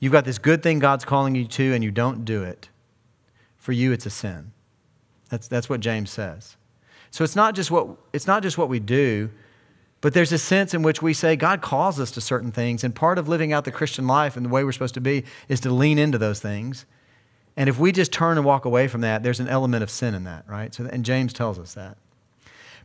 you've 0.00 0.12
got 0.12 0.24
this 0.24 0.38
good 0.38 0.62
thing 0.62 0.78
God's 0.78 1.04
calling 1.04 1.34
you 1.34 1.44
to, 1.46 1.74
and 1.74 1.84
you 1.84 1.90
don't 1.90 2.24
do 2.24 2.42
it, 2.42 2.70
for 3.58 3.72
you 3.72 3.92
it's 3.92 4.06
a 4.06 4.10
sin. 4.10 4.52
That's, 5.28 5.46
that's 5.46 5.68
what 5.68 5.80
James 5.80 6.10
says. 6.10 6.56
So 7.10 7.22
it's 7.22 7.36
not, 7.36 7.54
just 7.54 7.70
what, 7.70 7.88
it's 8.14 8.26
not 8.26 8.42
just 8.42 8.56
what 8.56 8.70
we 8.70 8.80
do, 8.80 9.30
but 10.02 10.12
there's 10.12 10.32
a 10.32 10.38
sense 10.38 10.74
in 10.74 10.82
which 10.82 11.00
we 11.00 11.14
say 11.14 11.36
God 11.36 11.62
calls 11.62 11.98
us 11.98 12.10
to 12.10 12.20
certain 12.20 12.52
things, 12.52 12.84
and 12.84 12.94
part 12.94 13.18
of 13.18 13.28
living 13.28 13.52
out 13.52 13.64
the 13.64 13.72
Christian 13.72 14.06
life 14.06 14.36
and 14.36 14.44
the 14.44 14.50
way 14.50 14.64
we're 14.64 14.72
supposed 14.72 14.94
to 14.94 15.00
be 15.00 15.24
is 15.48 15.60
to 15.60 15.70
lean 15.70 15.96
into 15.96 16.18
those 16.18 16.40
things. 16.40 16.84
And 17.56 17.68
if 17.68 17.78
we 17.78 17.92
just 17.92 18.12
turn 18.12 18.36
and 18.36 18.44
walk 18.44 18.64
away 18.64 18.88
from 18.88 19.02
that, 19.02 19.22
there's 19.22 19.38
an 19.38 19.48
element 19.48 19.82
of 19.82 19.90
sin 19.90 20.14
in 20.14 20.24
that, 20.24 20.44
right? 20.48 20.74
So, 20.74 20.86
and 20.86 21.04
James 21.04 21.32
tells 21.32 21.58
us 21.58 21.74
that. 21.74 21.96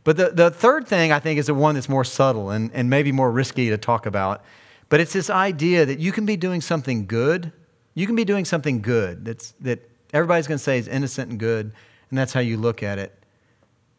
But 0.04 0.16
the, 0.16 0.30
the 0.30 0.50
third 0.50 0.86
thing 0.86 1.10
I 1.10 1.18
think 1.18 1.38
is 1.38 1.46
the 1.46 1.54
one 1.54 1.74
that's 1.74 1.88
more 1.88 2.04
subtle 2.04 2.50
and, 2.50 2.70
and 2.72 2.88
maybe 2.88 3.10
more 3.10 3.30
risky 3.30 3.68
to 3.70 3.78
talk 3.78 4.06
about. 4.06 4.44
But 4.88 5.00
it's 5.00 5.12
this 5.12 5.28
idea 5.28 5.84
that 5.86 5.98
you 5.98 6.12
can 6.12 6.24
be 6.24 6.36
doing 6.36 6.60
something 6.60 7.06
good. 7.06 7.52
You 7.94 8.06
can 8.06 8.14
be 8.14 8.24
doing 8.24 8.44
something 8.44 8.80
good 8.80 9.24
that's, 9.24 9.52
that 9.60 9.80
everybody's 10.14 10.46
going 10.46 10.58
to 10.58 10.64
say 10.64 10.78
is 10.78 10.86
innocent 10.86 11.30
and 11.30 11.40
good, 11.40 11.72
and 12.10 12.18
that's 12.18 12.32
how 12.32 12.40
you 12.40 12.58
look 12.58 12.82
at 12.82 12.98
it. 12.98 13.12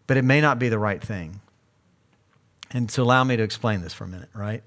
But 0.08 0.18
it 0.18 0.24
may 0.24 0.40
not 0.40 0.58
be 0.58 0.70
the 0.70 0.80
right 0.80 1.04
thing. 1.04 1.42
And 2.72 2.90
so 2.90 3.04
allow 3.04 3.24
me 3.24 3.36
to 3.38 3.44
explain 3.44 3.82
this 3.82 3.94
for 3.94 4.04
a 4.04 4.08
minute, 4.08 4.30
right? 4.34 4.64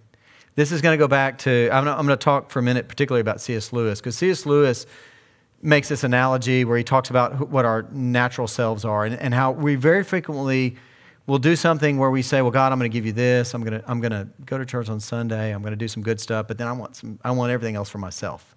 This 0.55 0.73
is 0.73 0.83
going 0.83 0.95
to 0.95 0.99
go 0.99 1.09
back 1.09 1.39
to, 1.39 1.71
I'm 1.73 1.85
going 1.85 2.09
to 2.09 2.17
talk 2.17 2.51
for 2.51 2.59
a 2.59 2.63
minute 2.63 2.89
particularly 2.89 3.21
about 3.21 3.41
C.S. 3.41 3.73
Lewis, 3.73 4.01
because 4.01 4.17
C.S. 4.17 4.45
Lewis 4.45 4.87
makes 5.63 5.89
this 5.89 6.05
analogy 6.05 6.65
where 6.65 6.77
he 6.77 6.85
talks 6.85 7.11
about 7.11 7.49
what 7.49 7.65
our 7.65 7.87
natural 7.93 8.49
selves 8.49 8.85
are 8.85 9.05
and, 9.05 9.15
and 9.19 9.33
how 9.33 9.53
we 9.53 9.77
very 9.77 10.03
frequently 10.03 10.77
we'll 11.27 11.39
do 11.39 11.57
something 11.57 11.99
where 11.99 12.11
we 12.11 12.23
say, 12.23 12.43
well, 12.43 12.51
God, 12.51 12.73
I'm 12.73 12.79
going 12.79 12.91
to 12.91 12.95
give 12.95 13.07
you 13.07 13.13
this. 13.13 13.55
I'm 13.55 13.63
going 13.63 13.81
to, 13.81 13.91
I'm 13.91 14.01
going 14.01 14.13
to 14.13 14.29
go 14.45 14.59
to 14.59 14.67
church 14.67 14.89
on 14.89 15.01
Sunday. 15.01 15.55
I'm 15.55 15.63
going 15.63 15.73
to 15.73 15.77
do 15.77 15.89
some 15.89 16.03
good 16.03 16.21
stuff, 16.21 16.49
but 16.49 16.59
then 16.59 16.67
I 16.67 16.73
want, 16.73 16.97
some, 16.97 17.19
I 17.23 17.31
want 17.31 17.53
everything 17.53 17.77
else 17.77 17.89
for 17.89 17.99
myself. 17.99 18.57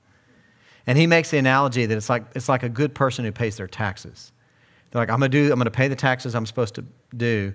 And 0.88 0.97
he 0.97 1.08
makes 1.08 1.31
the 1.31 1.38
analogy 1.38 1.86
that 1.86 1.95
it's 1.95 2.10
like, 2.10 2.25
it's 2.36 2.49
like 2.49 2.63
a 2.63 2.69
good 2.69 2.93
person 2.93 3.25
who 3.25 3.31
pays 3.31 3.58
their 3.58 3.67
taxes. 3.67 4.31
They're 4.91 5.01
like, 5.01 5.10
I'm 5.10 5.19
going 5.19 5.31
to 5.31 5.38
do, 5.38 5.51
I'm 5.51 5.58
going 5.58 5.65
to 5.65 5.71
pay 5.71 5.88
the 5.88 5.95
taxes 5.95 6.36
I'm 6.36 6.45
supposed 6.45 6.75
to 6.75 6.86
do, 7.15 7.53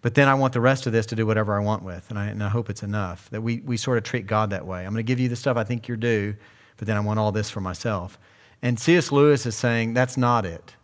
but 0.00 0.14
then 0.14 0.28
I 0.28 0.34
want 0.34 0.52
the 0.52 0.60
rest 0.60 0.86
of 0.86 0.92
this 0.92 1.06
to 1.06 1.16
do 1.16 1.26
whatever 1.26 1.58
I 1.58 1.62
want 1.62 1.82
with. 1.82 2.08
And 2.10 2.18
I, 2.18 2.26
and 2.26 2.42
I 2.42 2.48
hope 2.48 2.70
it's 2.70 2.82
enough 2.82 3.28
that 3.30 3.40
we, 3.40 3.60
we 3.60 3.76
sort 3.76 3.98
of 3.98 4.04
treat 4.04 4.26
God 4.26 4.50
that 4.50 4.66
way. 4.66 4.80
I'm 4.80 4.92
going 4.92 4.96
to 4.96 5.02
give 5.02 5.18
you 5.18 5.28
the 5.28 5.36
stuff 5.36 5.56
I 5.56 5.64
think 5.64 5.88
you're 5.88 5.96
due, 5.96 6.36
but 6.76 6.86
then 6.86 6.96
I 6.96 7.00
want 7.00 7.18
all 7.18 7.32
this 7.32 7.50
for 7.50 7.60
myself. 7.60 8.18
And 8.62 8.78
C.S. 8.78 9.10
Lewis 9.10 9.46
is 9.46 9.56
saying 9.56 9.94
that's 9.94 10.16
not 10.16 10.44
it. 10.44 10.74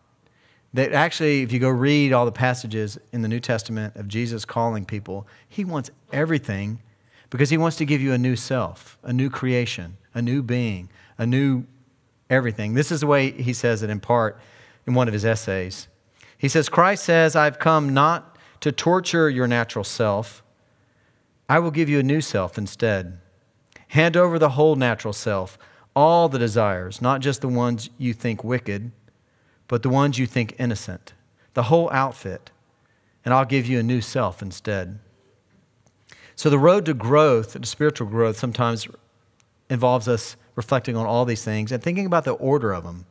That 0.75 0.93
actually, 0.93 1.43
if 1.43 1.53
you 1.53 1.61
go 1.61 1.69
read 1.69 2.13
all 2.13 2.25
the 2.25 2.33
passages 2.33 2.99
in 3.13 3.23
the 3.23 3.29
New 3.29 3.39
Testament 3.39 3.95
of 3.95 4.09
Jesus 4.09 4.45
calling 4.45 4.85
people, 4.85 5.27
he 5.49 5.65
wants 5.65 5.91
everything 6.13 6.81
because 7.31 7.51
he 7.51 7.57
wants 7.57 7.77
to 7.77 7.85
give 7.85 8.01
you 8.01 8.13
a 8.13 8.19
new 8.19 8.35
self, 8.35 8.99
a 9.05 9.13
new 9.13 9.31
creation, 9.31 9.97
a 10.15 10.23
new 10.23 10.43
being, 10.43 10.89
a 11.17 11.27
new 11.27 11.65
everything. 12.29 12.75
This 12.75 12.91
is 12.91 13.01
the 13.01 13.07
way 13.07 13.31
he 13.31 13.53
says 13.53 13.83
it 13.85 13.91
in 13.91 14.01
part 14.01 14.41
in 14.87 14.95
one 14.95 15.07
of 15.07 15.15
his 15.15 15.25
essays. 15.25 15.87
He 16.37 16.49
says, 16.49 16.69
Christ 16.69 17.05
says, 17.05 17.37
I've 17.37 17.59
come 17.59 17.95
not 17.95 18.34
to 18.65 18.73
torture 18.73 19.29
your 19.29 19.47
natural 19.47 19.85
self, 19.85 20.43
I 21.49 21.59
will 21.59 21.71
give 21.71 21.89
you 21.89 21.99
a 22.01 22.03
new 22.03 22.21
self 22.21 22.57
instead. 22.57 23.19
Hand 23.89 24.17
over 24.17 24.39
the 24.39 24.51
whole 24.51 24.75
natural 24.75 25.13
self, 25.13 25.59
all 25.95 26.29
the 26.29 26.39
desires, 26.39 27.03
not 27.03 27.21
just 27.21 27.43
the 27.43 27.49
ones 27.49 27.91
you 27.99 28.13
think 28.13 28.43
wicked 28.43 28.91
but 29.69 29.83
the 29.83 29.89
ones 29.89 30.19
you 30.19 30.27
think 30.27 30.55
innocent, 30.59 31.13
the 31.55 31.65
whole 31.65 31.91
outfit, 31.91 32.51
and 33.25 33.33
I'll 33.33 33.45
give 33.45 33.67
you 33.67 33.79
a 33.79 33.83
new 33.83 34.01
self 34.01 34.43
instead. 34.43 34.99
So, 36.37 36.51
the 36.51 36.59
road 36.59 36.87
to 36.87 36.95
growth, 36.95 37.61
to 37.61 37.67
spiritual 37.67 38.09
growth, 38.09 38.39
sometimes 38.39 38.89
involves 39.71 40.09
us 40.09 40.37
reflecting 40.55 40.97
on 40.97 41.07
all 41.07 41.25
these 41.25 41.45
things 41.45 41.71
and 41.71 41.83
thinking 41.83 42.07
about 42.07 42.25
the 42.25 42.33
order 42.33 42.73
of 42.73 42.85
them. 42.85 43.07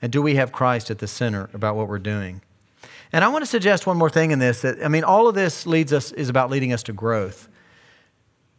And 0.00 0.12
do 0.12 0.20
we 0.20 0.36
have 0.36 0.52
Christ 0.52 0.90
at 0.90 0.98
the 0.98 1.06
center 1.06 1.48
about 1.52 1.76
what 1.76 1.88
we're 1.88 1.98
doing? 1.98 2.42
And 3.12 3.24
I 3.24 3.28
want 3.28 3.42
to 3.42 3.46
suggest 3.46 3.86
one 3.86 3.96
more 3.96 4.10
thing 4.10 4.30
in 4.30 4.38
this 4.38 4.62
that, 4.62 4.84
I 4.84 4.88
mean, 4.88 5.04
all 5.04 5.28
of 5.28 5.34
this 5.34 5.66
leads 5.66 5.92
us, 5.92 6.12
is 6.12 6.28
about 6.28 6.50
leading 6.50 6.72
us 6.72 6.82
to 6.84 6.92
growth. 6.92 7.48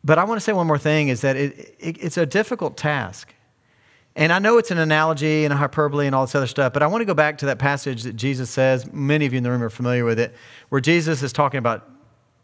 But 0.04 0.18
I 0.18 0.24
want 0.24 0.40
to 0.40 0.44
say 0.44 0.54
one 0.54 0.68
more 0.68 0.78
thing 0.78 1.10
is 1.10 1.22
that 1.22 1.36
it, 1.36 1.76
it, 1.80 1.98
it's 2.02 2.18
a 2.18 2.26
difficult 2.26 2.78
task. 2.78 3.34
And 4.16 4.32
I 4.34 4.40
know 4.40 4.58
it's 4.58 4.72
an 4.72 4.80
analogy 4.80 5.44
and 5.44 5.54
a 5.54 5.58
hyperbole 5.58 6.08
and 6.08 6.16
all 6.16 6.26
this 6.26 6.34
other 6.34 6.48
stuff, 6.48 6.74
but 6.74 6.82
I 6.82 6.88
want 6.88 7.02
to 7.02 7.06
go 7.06 7.14
back 7.14 7.38
to 7.40 7.46
that 7.48 7.60
passage 7.60 8.04
that 8.04 8.16
Jesus 8.16 8.50
says. 8.50 8.92
Many 8.92 9.26
of 9.28 9.34
you 9.34 9.38
in 9.38 9.44
the 9.44 9.52
room 9.52 9.62
are 9.62 9.70
familiar 9.70 10.06
with 10.06 10.20
it, 10.20 10.34
where 10.70 10.82
Jesus 10.82 11.22
is 11.22 11.32
talking 11.32 11.60
about 11.60 11.88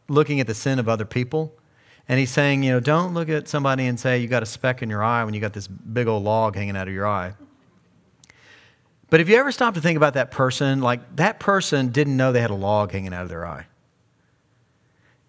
looking 0.08 0.40
at 0.40 0.46
the 0.46 0.54
sin 0.54 0.78
of 0.78 0.88
other 0.88 1.06
people. 1.06 1.58
And 2.08 2.20
he's 2.20 2.32
saying, 2.32 2.64
you 2.64 2.72
know, 2.72 2.80
don't 2.80 3.14
look 3.14 3.30
at 3.30 3.48
somebody 3.48 3.88
and 3.88 4.00
say 4.00 4.20
you 4.20 4.28
got 4.28 4.44
a 4.44 4.46
speck 4.46 4.84
in 4.84 4.90
your 4.90 5.04
eye 5.04 5.24
when 5.24 5.34
you 5.34 5.40
got 5.40 5.54
this 5.54 5.68
big 5.68 6.08
old 6.08 6.24
log 6.24 6.56
hanging 6.56 6.76
out 6.76 6.88
of 6.88 6.94
your 6.94 7.08
eye. 7.08 7.34
But 9.14 9.22
if 9.22 9.30
you 9.30 9.36
ever 9.36 9.52
stop 9.52 9.76
to 9.76 9.80
think 9.80 9.96
about 9.96 10.16
that 10.16 10.32
person, 10.32 10.82
like 10.82 11.18
that 11.18 11.40
person 11.40 11.90
didn't 11.90 12.18
know 12.18 12.32
they 12.32 12.42
had 12.42 12.50
a 12.50 12.56
log 12.56 12.92
hanging 12.92 13.14
out 13.14 13.22
of 13.22 13.30
their 13.30 13.46
eye. 13.46 13.68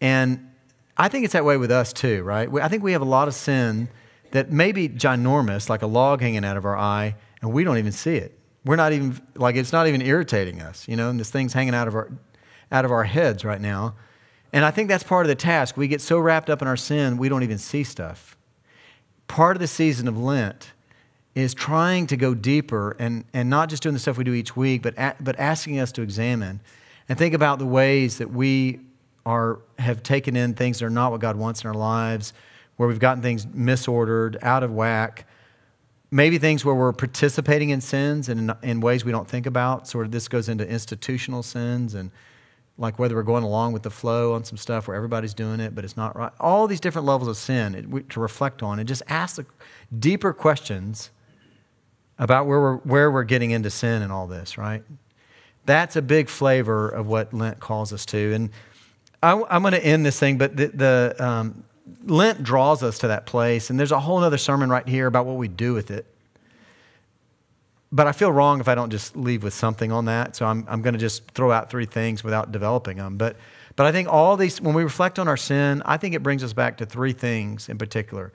And 0.01 0.53
I 0.97 1.09
think 1.09 1.25
it's 1.25 1.35
that 1.35 1.45
way 1.45 1.59
with 1.59 1.71
us 1.71 1.93
too, 1.93 2.23
right? 2.23 2.49
I 2.63 2.69
think 2.69 2.83
we 2.83 2.93
have 2.93 3.03
a 3.03 3.05
lot 3.05 3.29
of 3.29 3.35
sin 3.35 3.91
that 4.31 4.51
may 4.51 4.73
be 4.73 4.89
ginormous, 4.89 5.69
like 5.69 5.83
a 5.83 5.87
log 5.87 6.23
hanging 6.23 6.47
out 6.47 6.57
of 6.57 6.65
our 6.65 6.79
eye, 6.79 7.15
and 7.43 7.53
we 7.53 7.63
don't 7.63 7.77
even 7.77 7.93
see 7.93 8.17
it. 8.17 8.39
We're 8.65 8.77
not 8.77 8.95
even, 8.95 9.21
like, 9.35 9.55
it's 9.55 9.71
not 9.71 9.87
even 9.87 10.01
irritating 10.01 10.63
us, 10.63 10.89
you 10.89 10.97
know, 10.97 11.11
and 11.11 11.21
this 11.21 11.29
thing's 11.29 11.53
hanging 11.53 11.75
out 11.75 11.87
of 11.87 11.95
our, 11.95 12.11
out 12.73 12.87
of 12.87 12.91
our 12.91 13.05
heads 13.05 13.45
right 13.45 13.61
now. 13.61 13.97
And 14.55 14.65
I 14.65 14.71
think 14.71 14.89
that's 14.89 15.05
part 15.05 15.27
of 15.27 15.29
the 15.29 15.35
task. 15.35 15.77
We 15.77 15.89
get 15.89 16.01
so 16.01 16.19
wrapped 16.19 16.49
up 16.49 16.63
in 16.63 16.69
our 16.69 16.79
sin, 16.79 17.19
we 17.19 17.29
don't 17.29 17.43
even 17.43 17.59
see 17.59 17.85
stuff. 17.85 18.39
Part 19.29 19.59
of 19.59 19.61
the 19.61 19.69
season 19.69 20.09
of 20.09 20.17
Lent 20.17 20.73
is 21.35 21.53
trying 21.53 22.07
to 22.07 22.17
go 22.17 22.35
deeper 22.35 22.97
and, 22.99 23.25
and 23.33 23.51
not 23.51 23.69
just 23.69 23.83
doing 23.83 23.93
the 23.93 23.99
stuff 23.99 24.17
we 24.17 24.25
do 24.25 24.35
each 24.35 24.57
week, 24.57 24.83
but, 24.83 24.95
a, 24.97 25.15
but 25.21 25.39
asking 25.39 25.81
us 25.81 25.91
to 25.93 26.03
examine 26.03 26.61
and 27.09 27.19
think 27.19 27.35
about 27.35 27.59
the 27.59 27.67
ways 27.67 28.19
that 28.19 28.31
we 28.31 28.81
are, 29.27 29.61
have 29.79 30.03
taken 30.03 30.37
in 30.37 30.55
things 30.55 30.79
that 30.79 30.87
are 30.87 30.91
not 30.91 31.11
what 31.11 31.21
God 31.21 31.37
wants 31.37 31.63
in 31.63 31.69
our 31.69 31.75
lives, 31.75 32.33
where 32.77 32.89
we've 32.89 33.01
gotten 33.01 33.23
things 33.23 33.47
misordered, 33.47 34.43
out 34.43 34.63
of 34.63 34.73
whack. 34.73 35.27
Maybe 36.11 36.39
things 36.39 36.65
where 36.65 36.75
we're 36.75 36.93
participating 36.93 37.71
in 37.71 37.81
sins 37.81 38.29
and 38.29 38.51
in, 38.51 38.57
in 38.63 38.81
ways 38.81 39.05
we 39.05 39.11
don't 39.11 39.29
think 39.29 39.47
about. 39.47 39.89
Sort 39.89 40.07
of 40.07 40.13
this 40.13 40.29
goes 40.29 40.49
into 40.49 40.69
institutional 40.69 41.43
sins 41.43 41.95
and 41.95 42.11
like 42.79 42.99
whether 42.99 43.15
we're 43.15 43.23
going 43.23 43.45
along 43.45 43.73
with 43.73 43.83
the 43.83 43.91
flow 43.91 44.35
on 44.35 44.45
some 44.45 44.57
stuff 44.57 44.87
where 44.87 44.97
everybody's 44.97 45.35
doing 45.35 45.61
it, 45.61 45.75
but 45.75 45.85
it's 45.85 45.97
not 45.97 46.17
right. 46.17 46.33
All 46.41 46.67
these 46.67 46.81
different 46.81 47.07
levels 47.07 47.29
of 47.29 47.37
sin 47.37 48.05
to 48.09 48.21
reflect 48.21 48.63
on 48.63 48.79
and 48.79 48.87
just 48.87 49.03
ask 49.09 49.37
the 49.37 49.47
deeper 49.99 50.33
questions 50.33 51.11
about 52.19 52.47
where 52.47 52.61
we're, 52.61 52.77
where 52.79 53.11
we're 53.11 53.25
getting 53.25 53.51
into 53.51 53.71
sin 53.71 54.03
and 54.03 54.13
all 54.13 54.27
this, 54.27 54.57
right? 54.57 54.83
That's 55.67 55.97
a 55.97 56.03
big 56.03 56.29
flavor 56.29 56.89
of 56.89 57.07
what 57.07 57.33
Lent 57.33 57.59
calls 57.61 57.93
us 57.93 58.07
to. 58.07 58.33
And 58.35 58.51
I, 59.23 59.33
am 59.33 59.63
going 59.63 59.73
to 59.73 59.85
end 59.85 60.05
this 60.05 60.19
thing, 60.19 60.39
but 60.39 60.57
the, 60.57 60.67
the 60.69 61.17
um, 61.19 61.65
Lent 62.05 62.43
draws 62.43 62.83
us 62.83 62.99
to 62.99 63.09
that 63.09 63.27
place. 63.27 63.71
And 63.71 63.79
there's 63.79 63.93
a 63.93 64.01
whole 64.01 64.19
other 64.19 64.39
sermon 64.39 64.69
right 64.69 64.87
here 64.87 65.07
about 65.07 65.27
what 65.27 65.37
we 65.37 65.49
do 65.49 65.75
with 65.75 65.91
it. 65.91 66.07
But 67.91 68.07
I 68.07 68.13
feel 68.13 68.33
wrong 68.33 68.61
if 68.61 68.69
I 68.69 68.75
don't 68.75 68.91
just 68.91 69.17
leave 69.17 69.45
with 69.45 69.55
something 69.55 69.93
on 69.93 70.07
that. 70.07 70.37
So 70.37 70.47
I'm, 70.47 70.67
I'm 70.69 70.83
going 70.83 70.95
to 70.95 71.01
just 71.01 71.31
throw 71.31 71.53
out 71.53 71.71
three 71.71 71.87
things 71.87 72.25
without 72.25 72.51
developing 72.53 72.97
them. 72.97 73.17
But, 73.17 73.37
but 73.77 73.87
I 73.87 73.93
think 73.93 74.09
all 74.09 74.37
these, 74.37 74.61
when 74.61 74.75
we 74.75 74.83
reflect 74.83 75.19
on 75.19 75.29
our 75.29 75.37
sin, 75.37 75.81
I 75.85 75.97
think 75.97 76.15
it 76.15 76.23
brings 76.23 76.43
us 76.43 76.53
back 76.53 76.77
to 76.79 76.87
three 76.87 77.13
things 77.13 77.69
in 77.69 77.79
particular 77.79 78.33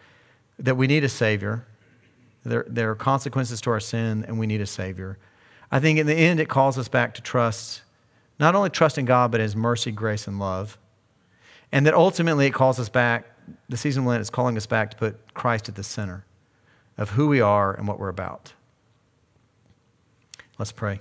that 0.59 0.75
we 0.75 0.87
need 0.87 1.03
a 1.03 1.09
Savior, 1.09 1.65
there, 2.43 2.65
there 2.67 2.91
are 2.91 2.95
consequences 2.95 3.61
to 3.61 3.69
our 3.69 3.79
sin, 3.79 4.25
and 4.27 4.39
we 4.39 4.47
need 4.47 4.61
a 4.61 4.65
Savior. 4.65 5.17
I 5.71 5.79
think 5.79 5.99
in 5.99 6.07
the 6.07 6.15
end, 6.15 6.39
it 6.39 6.49
calls 6.49 6.77
us 6.77 6.87
back 6.87 7.13
to 7.15 7.21
trust, 7.21 7.81
not 8.39 8.55
only 8.55 8.69
trust 8.69 8.97
in 8.97 9.05
God, 9.05 9.31
but 9.31 9.39
His 9.39 9.55
mercy, 9.55 9.91
grace, 9.91 10.27
and 10.27 10.39
love. 10.39 10.77
And 11.71 11.85
that 11.85 11.93
ultimately 11.93 12.47
it 12.47 12.53
calls 12.53 12.79
us 12.79 12.89
back, 12.89 13.25
the 13.67 13.77
season 13.77 14.05
Lent 14.05 14.21
is 14.21 14.29
calling 14.29 14.57
us 14.57 14.65
back 14.65 14.91
to 14.91 14.97
put 14.97 15.33
Christ 15.33 15.69
at 15.69 15.75
the 15.75 15.83
center 15.83 16.25
of 16.97 17.11
who 17.11 17.27
we 17.27 17.41
are 17.41 17.73
and 17.73 17.87
what 17.87 17.99
we're 17.99 18.09
about. 18.09 18.53
Let's 20.57 20.71
pray. 20.71 20.99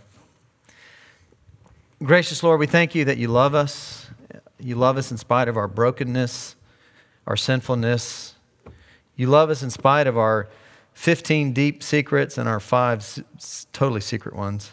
Gracious 2.02 2.42
Lord, 2.42 2.60
we 2.60 2.66
thank 2.66 2.94
you 2.94 3.04
that 3.06 3.18
you 3.18 3.28
love 3.28 3.54
us. 3.54 4.06
You 4.60 4.76
love 4.76 4.96
us 4.96 5.10
in 5.10 5.16
spite 5.16 5.48
of 5.48 5.56
our 5.56 5.66
brokenness, 5.66 6.54
our 7.26 7.36
sinfulness. 7.36 8.34
You 9.16 9.26
love 9.26 9.50
us 9.50 9.62
in 9.62 9.70
spite 9.70 10.06
of 10.06 10.16
our 10.16 10.48
15 10.98 11.52
deep 11.52 11.80
secrets 11.80 12.38
and 12.38 12.48
our 12.48 12.58
five 12.58 13.22
totally 13.72 14.00
secret 14.00 14.34
ones. 14.34 14.72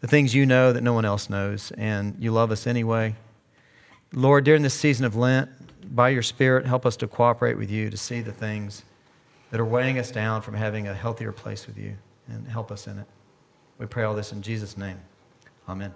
The 0.00 0.06
things 0.06 0.34
you 0.34 0.46
know 0.46 0.72
that 0.72 0.80
no 0.80 0.94
one 0.94 1.04
else 1.04 1.28
knows, 1.28 1.70
and 1.72 2.16
you 2.18 2.32
love 2.32 2.50
us 2.50 2.66
anyway. 2.66 3.16
Lord, 4.14 4.44
during 4.44 4.62
this 4.62 4.72
season 4.72 5.04
of 5.04 5.14
Lent, 5.14 5.50
by 5.94 6.08
your 6.08 6.22
Spirit, 6.22 6.64
help 6.64 6.86
us 6.86 6.96
to 6.96 7.06
cooperate 7.06 7.58
with 7.58 7.70
you 7.70 7.90
to 7.90 7.98
see 7.98 8.22
the 8.22 8.32
things 8.32 8.82
that 9.50 9.60
are 9.60 9.64
weighing 9.66 9.98
us 9.98 10.10
down 10.10 10.40
from 10.40 10.54
having 10.54 10.88
a 10.88 10.94
healthier 10.94 11.32
place 11.32 11.66
with 11.66 11.76
you, 11.76 11.98
and 12.28 12.48
help 12.48 12.72
us 12.72 12.86
in 12.86 12.98
it. 12.98 13.06
We 13.76 13.84
pray 13.84 14.04
all 14.04 14.14
this 14.14 14.32
in 14.32 14.40
Jesus' 14.40 14.78
name. 14.78 15.00
Amen. 15.68 15.92